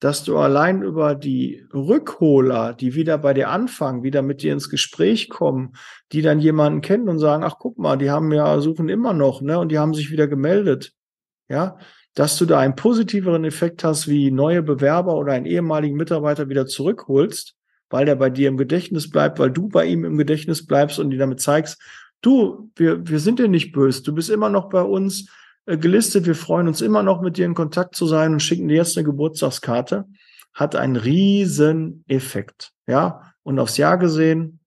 dass 0.00 0.22
du 0.22 0.38
allein 0.38 0.82
über 0.82 1.14
die 1.14 1.66
Rückholer, 1.74 2.72
die 2.72 2.94
wieder 2.94 3.18
bei 3.18 3.34
dir 3.34 3.50
anfangen, 3.50 4.04
wieder 4.04 4.22
mit 4.22 4.42
dir 4.42 4.52
ins 4.52 4.70
Gespräch 4.70 5.28
kommen, 5.28 5.74
die 6.12 6.22
dann 6.22 6.38
jemanden 6.38 6.80
kennen 6.80 7.08
und 7.08 7.18
sagen, 7.18 7.42
ach 7.42 7.56
guck 7.58 7.78
mal, 7.78 7.96
die 7.96 8.10
haben 8.10 8.32
ja, 8.32 8.60
suchen 8.60 8.88
immer 8.88 9.12
noch, 9.12 9.40
ne, 9.40 9.58
und 9.58 9.70
die 9.70 9.78
haben 9.78 9.94
sich 9.94 10.10
wieder 10.12 10.28
gemeldet. 10.28 10.92
Ja, 11.48 11.78
dass 12.14 12.36
du 12.36 12.46
da 12.46 12.58
einen 12.58 12.76
positiveren 12.76 13.44
Effekt 13.44 13.84
hast, 13.84 14.08
wie 14.08 14.30
neue 14.30 14.62
Bewerber 14.62 15.16
oder 15.16 15.32
einen 15.32 15.46
ehemaligen 15.46 15.96
Mitarbeiter 15.96 16.48
wieder 16.48 16.66
zurückholst, 16.66 17.54
weil 17.90 18.06
der 18.06 18.16
bei 18.16 18.30
dir 18.30 18.48
im 18.48 18.56
Gedächtnis 18.56 19.10
bleibt, 19.10 19.38
weil 19.38 19.50
du 19.50 19.68
bei 19.68 19.86
ihm 19.86 20.04
im 20.04 20.18
Gedächtnis 20.18 20.66
bleibst 20.66 20.98
und 20.98 21.10
die 21.10 21.16
damit 21.16 21.40
zeigst, 21.40 21.80
du, 22.20 22.70
wir, 22.76 23.06
wir 23.06 23.20
sind 23.20 23.38
dir 23.38 23.48
nicht 23.48 23.72
böse, 23.72 24.02
du 24.02 24.14
bist 24.14 24.30
immer 24.30 24.48
noch 24.48 24.68
bei 24.68 24.82
uns, 24.82 25.30
gelistet. 25.76 26.26
Wir 26.26 26.34
freuen 26.34 26.68
uns 26.68 26.80
immer 26.80 27.02
noch 27.02 27.20
mit 27.20 27.36
dir 27.36 27.44
in 27.44 27.54
Kontakt 27.54 27.94
zu 27.94 28.06
sein 28.06 28.32
und 28.32 28.40
schicken 28.40 28.68
dir 28.68 28.76
jetzt 28.76 28.96
eine 28.96 29.04
Geburtstagskarte. 29.04 30.06
Hat 30.54 30.74
einen 30.74 30.96
riesen 30.96 32.04
Effekt. 32.08 32.72
Ja, 32.86 33.32
und 33.42 33.58
aufs 33.58 33.76
Jahr 33.76 33.98
gesehen 33.98 34.60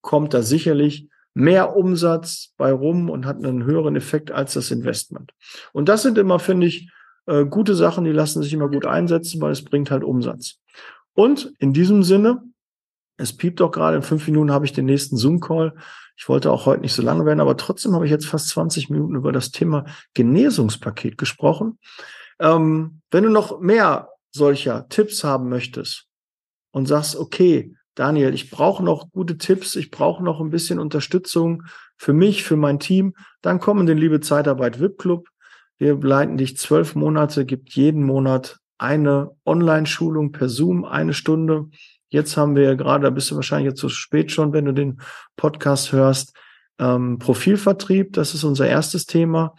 kommt 0.00 0.34
da 0.34 0.42
sicherlich 0.42 1.08
mehr 1.34 1.76
Umsatz 1.76 2.52
bei 2.56 2.72
rum 2.72 3.10
und 3.10 3.26
hat 3.26 3.36
einen 3.36 3.64
höheren 3.64 3.96
Effekt 3.96 4.30
als 4.30 4.54
das 4.54 4.70
Investment. 4.70 5.32
Und 5.72 5.88
das 5.88 6.02
sind 6.02 6.18
immer, 6.18 6.38
finde 6.38 6.66
ich, 6.66 6.90
äh, 7.26 7.44
gute 7.44 7.74
Sachen, 7.74 8.04
die 8.04 8.12
lassen 8.12 8.42
sich 8.42 8.52
immer 8.52 8.68
gut 8.68 8.86
einsetzen, 8.86 9.40
weil 9.40 9.52
es 9.52 9.64
bringt 9.64 9.90
halt 9.90 10.04
Umsatz. 10.04 10.58
Und 11.14 11.52
in 11.58 11.72
diesem 11.72 12.02
Sinne, 12.02 12.42
es 13.22 13.36
piept 13.36 13.60
doch 13.60 13.70
gerade, 13.70 13.96
in 13.96 14.02
fünf 14.02 14.26
Minuten 14.26 14.50
habe 14.50 14.64
ich 14.64 14.72
den 14.72 14.86
nächsten 14.86 15.16
Zoom-Call. 15.16 15.74
Ich 16.16 16.28
wollte 16.28 16.50
auch 16.50 16.66
heute 16.66 16.82
nicht 16.82 16.92
so 16.92 17.02
lange 17.02 17.24
werden, 17.24 17.40
aber 17.40 17.56
trotzdem 17.56 17.94
habe 17.94 18.04
ich 18.04 18.10
jetzt 18.10 18.26
fast 18.26 18.48
20 18.48 18.90
Minuten 18.90 19.14
über 19.14 19.32
das 19.32 19.50
Thema 19.50 19.86
Genesungspaket 20.14 21.16
gesprochen. 21.16 21.78
Ähm, 22.40 23.00
wenn 23.10 23.24
du 23.24 23.30
noch 23.30 23.60
mehr 23.60 24.08
solcher 24.32 24.88
Tipps 24.88 25.24
haben 25.24 25.48
möchtest 25.48 26.06
und 26.72 26.86
sagst, 26.86 27.16
okay, 27.16 27.74
Daniel, 27.94 28.34
ich 28.34 28.50
brauche 28.50 28.82
noch 28.82 29.10
gute 29.10 29.38
Tipps, 29.38 29.76
ich 29.76 29.90
brauche 29.90 30.24
noch 30.24 30.40
ein 30.40 30.50
bisschen 30.50 30.78
Unterstützung 30.78 31.64
für 31.96 32.12
mich, 32.12 32.42
für 32.42 32.56
mein 32.56 32.80
Team, 32.80 33.14
dann 33.42 33.60
komm 33.60 33.80
in 33.80 33.86
den 33.86 33.98
Liebe 33.98 34.20
Zeitarbeit 34.20 34.80
VIP 34.80 34.98
Club. 34.98 35.28
Wir 35.78 35.94
begleiten 35.94 36.36
dich 36.36 36.56
zwölf 36.56 36.94
Monate, 36.94 37.44
gibt 37.44 37.70
jeden 37.70 38.02
Monat 38.02 38.58
eine 38.78 39.30
Online-Schulung 39.44 40.32
per 40.32 40.48
Zoom, 40.48 40.84
eine 40.84 41.14
Stunde 41.14 41.68
Jetzt 42.12 42.36
haben 42.36 42.56
wir 42.56 42.76
gerade, 42.76 43.04
da 43.04 43.10
bist 43.10 43.30
du 43.30 43.36
wahrscheinlich 43.36 43.70
jetzt 43.70 43.80
zu 43.80 43.88
spät 43.88 44.30
schon, 44.30 44.52
wenn 44.52 44.66
du 44.66 44.72
den 44.72 45.00
Podcast 45.36 45.92
hörst, 45.92 46.36
ähm, 46.78 47.18
Profilvertrieb, 47.18 48.12
das 48.12 48.34
ist 48.34 48.44
unser 48.44 48.68
erstes 48.68 49.06
Thema. 49.06 49.54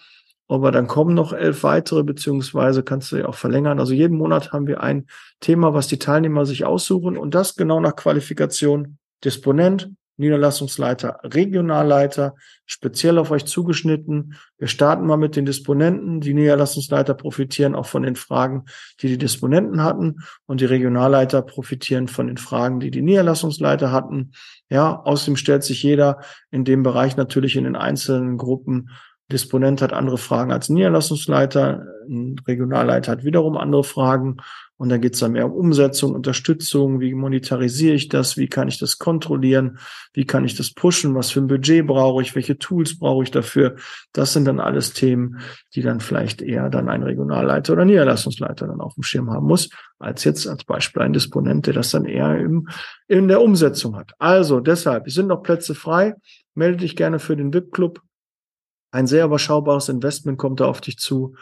Aber 0.47 0.71
dann 0.71 0.85
kommen 0.85 1.15
noch 1.15 1.33
elf 1.33 1.63
weitere, 1.63 2.03
beziehungsweise 2.03 2.83
kannst 2.83 3.11
du 3.11 3.15
ja 3.15 3.25
auch 3.25 3.33
verlängern. 3.33 3.79
Also 3.79 3.93
jeden 3.93 4.19
Monat 4.19 4.53
haben 4.53 4.67
wir 4.67 4.81
ein 4.81 5.07
Thema, 5.39 5.73
was 5.73 5.87
die 5.87 5.97
Teilnehmer 5.97 6.45
sich 6.45 6.63
aussuchen 6.63 7.17
und 7.17 7.33
das 7.33 7.55
genau 7.55 7.79
nach 7.79 7.95
Qualifikation 7.95 8.99
Disponent, 9.23 9.89
Niederlassungsleiter, 10.17 11.19
Regionalleiter, 11.23 12.35
speziell 12.65 13.17
auf 13.17 13.31
euch 13.31 13.45
zugeschnitten. 13.45 14.35
Wir 14.57 14.67
starten 14.67 15.05
mal 15.05 15.17
mit 15.17 15.35
den 15.35 15.45
Disponenten. 15.45 16.21
Die 16.21 16.33
Niederlassungsleiter 16.33 17.13
profitieren 17.13 17.75
auch 17.75 17.87
von 17.87 18.03
den 18.03 18.15
Fragen, 18.15 18.65
die 19.01 19.07
die 19.07 19.17
Disponenten 19.17 19.83
hatten 19.83 20.17
und 20.45 20.61
die 20.61 20.65
Regionalleiter 20.65 21.41
profitieren 21.41 22.07
von 22.07 22.27
den 22.27 22.37
Fragen, 22.37 22.79
die 22.79 22.91
die 22.91 23.01
Niederlassungsleiter 23.01 23.91
hatten. 23.91 24.31
Ja, 24.69 25.01
außerdem 25.03 25.35
stellt 25.35 25.63
sich 25.63 25.81
jeder 25.83 26.19
in 26.51 26.63
dem 26.65 26.83
Bereich 26.83 27.17
natürlich 27.17 27.55
in 27.55 27.63
den 27.63 27.75
einzelnen 27.75 28.37
Gruppen 28.37 28.89
Disponent 29.33 29.81
hat 29.81 29.91
andere 29.91 30.17
Fragen 30.17 30.51
als 30.51 30.69
Niederlassungsleiter, 30.69 31.85
ein 32.07 32.35
Regionalleiter 32.47 33.11
hat 33.11 33.23
wiederum 33.25 33.57
andere 33.57 33.83
Fragen 33.83 34.37
und 34.77 34.89
dann 34.89 35.01
geht 35.01 35.13
es 35.13 35.19
dann 35.19 35.31
mehr 35.31 35.45
um 35.45 35.53
Umsetzung, 35.53 36.13
Unterstützung, 36.13 36.99
wie 36.99 37.13
monetarisiere 37.13 37.95
ich 37.95 38.09
das, 38.09 38.37
wie 38.37 38.47
kann 38.47 38.67
ich 38.67 38.79
das 38.79 38.97
kontrollieren, 38.97 39.77
wie 40.13 40.25
kann 40.25 40.45
ich 40.45 40.55
das 40.55 40.73
pushen, 40.73 41.15
was 41.15 41.31
für 41.31 41.39
ein 41.39 41.47
Budget 41.47 41.87
brauche 41.87 42.21
ich, 42.21 42.35
welche 42.35 42.57
Tools 42.57 42.99
brauche 42.99 43.23
ich 43.23 43.31
dafür. 43.31 43.75
Das 44.11 44.33
sind 44.33 44.45
dann 44.45 44.59
alles 44.59 44.93
Themen, 44.93 45.39
die 45.73 45.81
dann 45.81 45.99
vielleicht 45.99 46.41
eher 46.41 46.69
dann 46.69 46.89
ein 46.89 47.03
Regionalleiter 47.03 47.73
oder 47.73 47.85
Niederlassungsleiter 47.85 48.67
dann 48.67 48.81
auf 48.81 48.95
dem 48.95 49.03
Schirm 49.03 49.31
haben 49.31 49.47
muss, 49.47 49.69
als 49.99 50.23
jetzt 50.23 50.47
als 50.47 50.63
Beispiel 50.63 51.01
ein 51.01 51.13
Disponent, 51.13 51.67
der 51.67 51.73
das 51.73 51.91
dann 51.91 52.05
eher 52.05 52.37
im, 52.37 52.67
in 53.07 53.27
der 53.27 53.41
Umsetzung 53.41 53.95
hat. 53.95 54.11
Also 54.19 54.59
deshalb, 54.59 55.07
es 55.07 55.13
sind 55.13 55.27
noch 55.27 55.43
Plätze 55.43 55.75
frei. 55.75 56.15
Melde 56.55 56.77
dich 56.77 56.95
gerne 56.95 57.19
für 57.19 57.35
den 57.35 57.53
VIP-Club. 57.53 58.01
Ein 58.93 59.07
sehr 59.07 59.25
überschaubares 59.25 59.89
Investment 59.89 60.37
kommt 60.37 60.59
da 60.59 60.65
auf 60.65 60.79
dich 60.79 60.97
zu. 60.97 61.35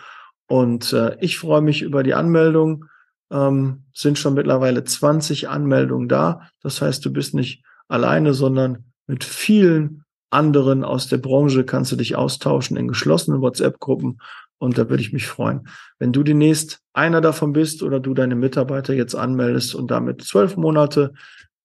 Und 0.47 0.93
äh, 0.93 1.17
ich 1.19 1.37
freue 1.37 1.61
mich 1.61 1.81
über 1.81 2.01
die 2.01 2.13
Anmeldung 2.13 2.85
ähm, 3.31 3.83
sind 3.93 4.19
schon 4.19 4.33
mittlerweile 4.33 4.83
20 4.83 5.49
Anmeldungen 5.49 6.07
da. 6.07 6.49
Das 6.61 6.81
heißt, 6.81 7.03
du 7.05 7.11
bist 7.11 7.33
nicht 7.33 7.63
alleine, 7.87 8.33
sondern 8.33 8.85
mit 9.07 9.23
vielen 9.23 10.03
anderen 10.29 10.83
aus 10.83 11.07
der 11.07 11.17
Branche 11.17 11.63
kannst 11.63 11.91
du 11.91 11.95
dich 11.95 12.15
austauschen 12.15 12.77
in 12.77 12.87
geschlossenen 12.87 13.41
WhatsApp-Gruppen. 13.41 14.21
Und 14.59 14.77
da 14.77 14.89
würde 14.89 15.01
ich 15.01 15.11
mich 15.11 15.27
freuen, 15.27 15.67
wenn 15.97 16.13
du 16.13 16.23
demnächst 16.23 16.81
einer 16.93 17.19
davon 17.19 17.51
bist 17.51 17.81
oder 17.81 17.99
du 17.99 18.13
deine 18.13 18.35
Mitarbeiter 18.35 18.93
jetzt 18.93 19.15
anmeldest 19.15 19.73
und 19.73 19.89
damit 19.89 20.23
zwölf 20.23 20.55
Monate 20.55 21.13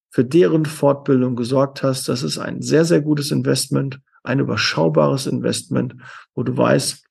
für 0.09 0.25
deren 0.25 0.65
Fortbildung 0.65 1.37
gesorgt 1.37 1.83
hast. 1.83 2.09
Das 2.09 2.23
ist 2.23 2.39
ein 2.39 2.63
sehr, 2.63 2.87
sehr 2.87 3.03
gutes 3.03 3.31
Investment, 3.33 4.01
ein 4.27 4.41
überschaubares 4.41 5.27
Investment, 5.27 5.97
wo 6.35 6.43
du 6.43 6.57
weißt, 6.57 7.05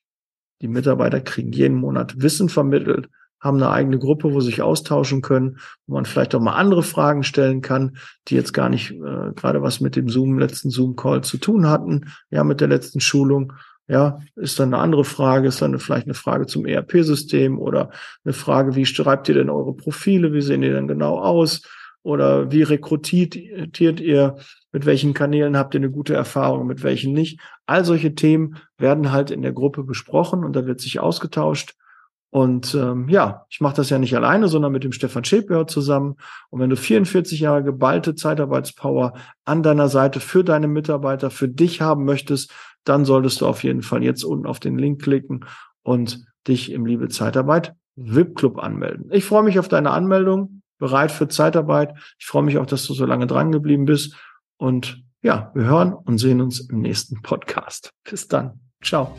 die 0.62 0.68
Mitarbeiter 0.68 1.22
kriegen 1.22 1.52
jeden 1.52 1.78
Monat 1.78 2.22
Wissen 2.22 2.50
vermittelt, 2.50 3.10
haben 3.40 3.58
eine 3.58 3.70
eigene 3.70 4.00
Gruppe, 4.00 4.34
wo 4.34 4.40
sie 4.40 4.48
sich 4.48 4.62
austauschen 4.62 5.22
können, 5.22 5.60
wo 5.86 5.96
man 5.96 6.06
vielleicht 6.06 6.34
auch 6.34 6.42
mal 6.42 6.54
andere 6.54 6.84
Fragen 6.84 7.24
stellen 7.24 7.62
kann, 7.62 7.98
die 8.28 8.36
jetzt 8.36 8.54
gar 8.54 8.70
nicht 8.70 8.92
äh, 8.92 9.32
gerade 9.36 9.62
was 9.62 9.82
mit 9.82 9.96
dem 9.96 10.10
Zoom, 10.10 10.40
letzten 10.40 10.72
Zoom-Call 10.72 11.24
zu 11.24 11.38
tun 11.38 11.68
hatten, 11.68 12.12
ja, 12.32 12.44
mit 12.44 12.62
der 12.62 12.68
letzten 12.68 13.00
Schulung. 13.00 13.54
Ja, 13.88 14.18
ist 14.36 14.60
dann 14.60 14.74
eine 14.74 14.82
andere 14.82 15.06
Frage, 15.06 15.48
ist 15.48 15.62
dann 15.62 15.78
vielleicht 15.78 16.08
eine 16.08 16.16
Frage 16.16 16.48
zum 16.48 16.66
ERP-System 16.66 17.60
oder 17.60 17.92
eine 18.24 18.34
Frage, 18.34 18.76
wie 18.76 18.88
schreibt 18.88 19.30
ihr 19.30 19.36
denn 19.36 19.52
eure 19.52 19.76
Profile, 19.76 20.34
wie 20.34 20.42
sehen 20.42 20.62
die 20.62 20.72
denn 20.72 20.88
genau 20.88 21.20
aus? 21.20 21.62
Oder 22.06 22.52
wie 22.52 22.62
rekrutiert 22.62 23.36
ihr? 23.36 24.36
Mit 24.72 24.86
welchen 24.86 25.16
Kanälen 25.16 25.58
habt 25.58 25.74
ihr 25.74 25.80
eine 25.80 25.90
gute 25.90 26.14
Erfahrung, 26.14 26.68
mit 26.68 26.84
welchen 26.84 27.14
nicht? 27.14 27.40
All 27.66 27.84
solche 27.84 28.14
Themen 28.14 28.58
werden 28.78 29.12
halt 29.12 29.32
in 29.32 29.42
der 29.42 29.54
Gruppe 29.54 29.84
besprochen 29.84 30.46
und 30.46 30.56
da 30.56 30.68
wird 30.68 30.80
sich 30.82 31.00
ausgetauscht. 31.00 31.74
Und 32.30 32.76
ähm, 32.76 33.10
ja, 33.10 33.48
ich 33.50 33.60
mache 33.60 33.78
das 33.78 33.90
ja 33.90 33.98
nicht 33.98 34.16
alleine, 34.16 34.50
sondern 34.50 34.72
mit 34.72 34.84
dem 34.84 34.92
Stefan 34.92 35.24
Schäper 35.24 35.66
zusammen. 35.66 36.18
Und 36.52 36.60
wenn 36.60 36.70
du 36.70 36.76
44 36.76 37.40
Jahre 37.40 37.64
geballte 37.64 38.14
Zeitarbeitspower 38.14 39.14
an 39.44 39.64
deiner 39.64 39.90
Seite 39.90 40.20
für 40.20 40.44
deine 40.44 40.68
Mitarbeiter, 40.68 41.32
für 41.32 41.48
dich 41.48 41.82
haben 41.82 42.06
möchtest, 42.06 42.54
dann 42.84 43.04
solltest 43.04 43.42
du 43.42 43.48
auf 43.48 43.64
jeden 43.64 43.82
Fall 43.82 44.04
jetzt 44.04 44.24
unten 44.24 44.46
auf 44.46 44.60
den 44.60 44.78
Link 44.78 45.02
klicken 45.02 45.46
und 45.82 46.24
dich 46.48 46.72
im 46.72 46.86
Liebe 46.86 47.10
Zeitarbeit 47.10 47.74
VIP 47.96 48.36
Club 48.36 48.60
anmelden. 48.60 49.10
Ich 49.12 49.26
freue 49.26 49.42
mich 49.42 49.58
auf 49.58 49.70
deine 49.70 49.90
Anmeldung, 49.90 50.55
bereit 50.78 51.12
für 51.12 51.28
Zeitarbeit. 51.28 51.94
Ich 52.20 52.26
freue 52.26 52.44
mich 52.44 52.58
auch, 52.58 52.66
dass 52.66 52.86
du 52.86 52.94
so 52.94 53.06
lange 53.06 53.28
dran 53.28 53.52
geblieben 53.52 53.86
bist. 53.86 54.16
Und 54.58 55.04
ja, 55.22 55.52
wir 55.56 55.66
hören 55.66 55.94
und 55.94 56.18
sehen 56.18 56.42
uns 56.42 56.60
im 56.60 56.82
nächsten 56.82 57.22
Podcast. 57.22 57.92
Bis 58.04 58.28
dann. 58.28 58.60
Ciao. 58.84 59.16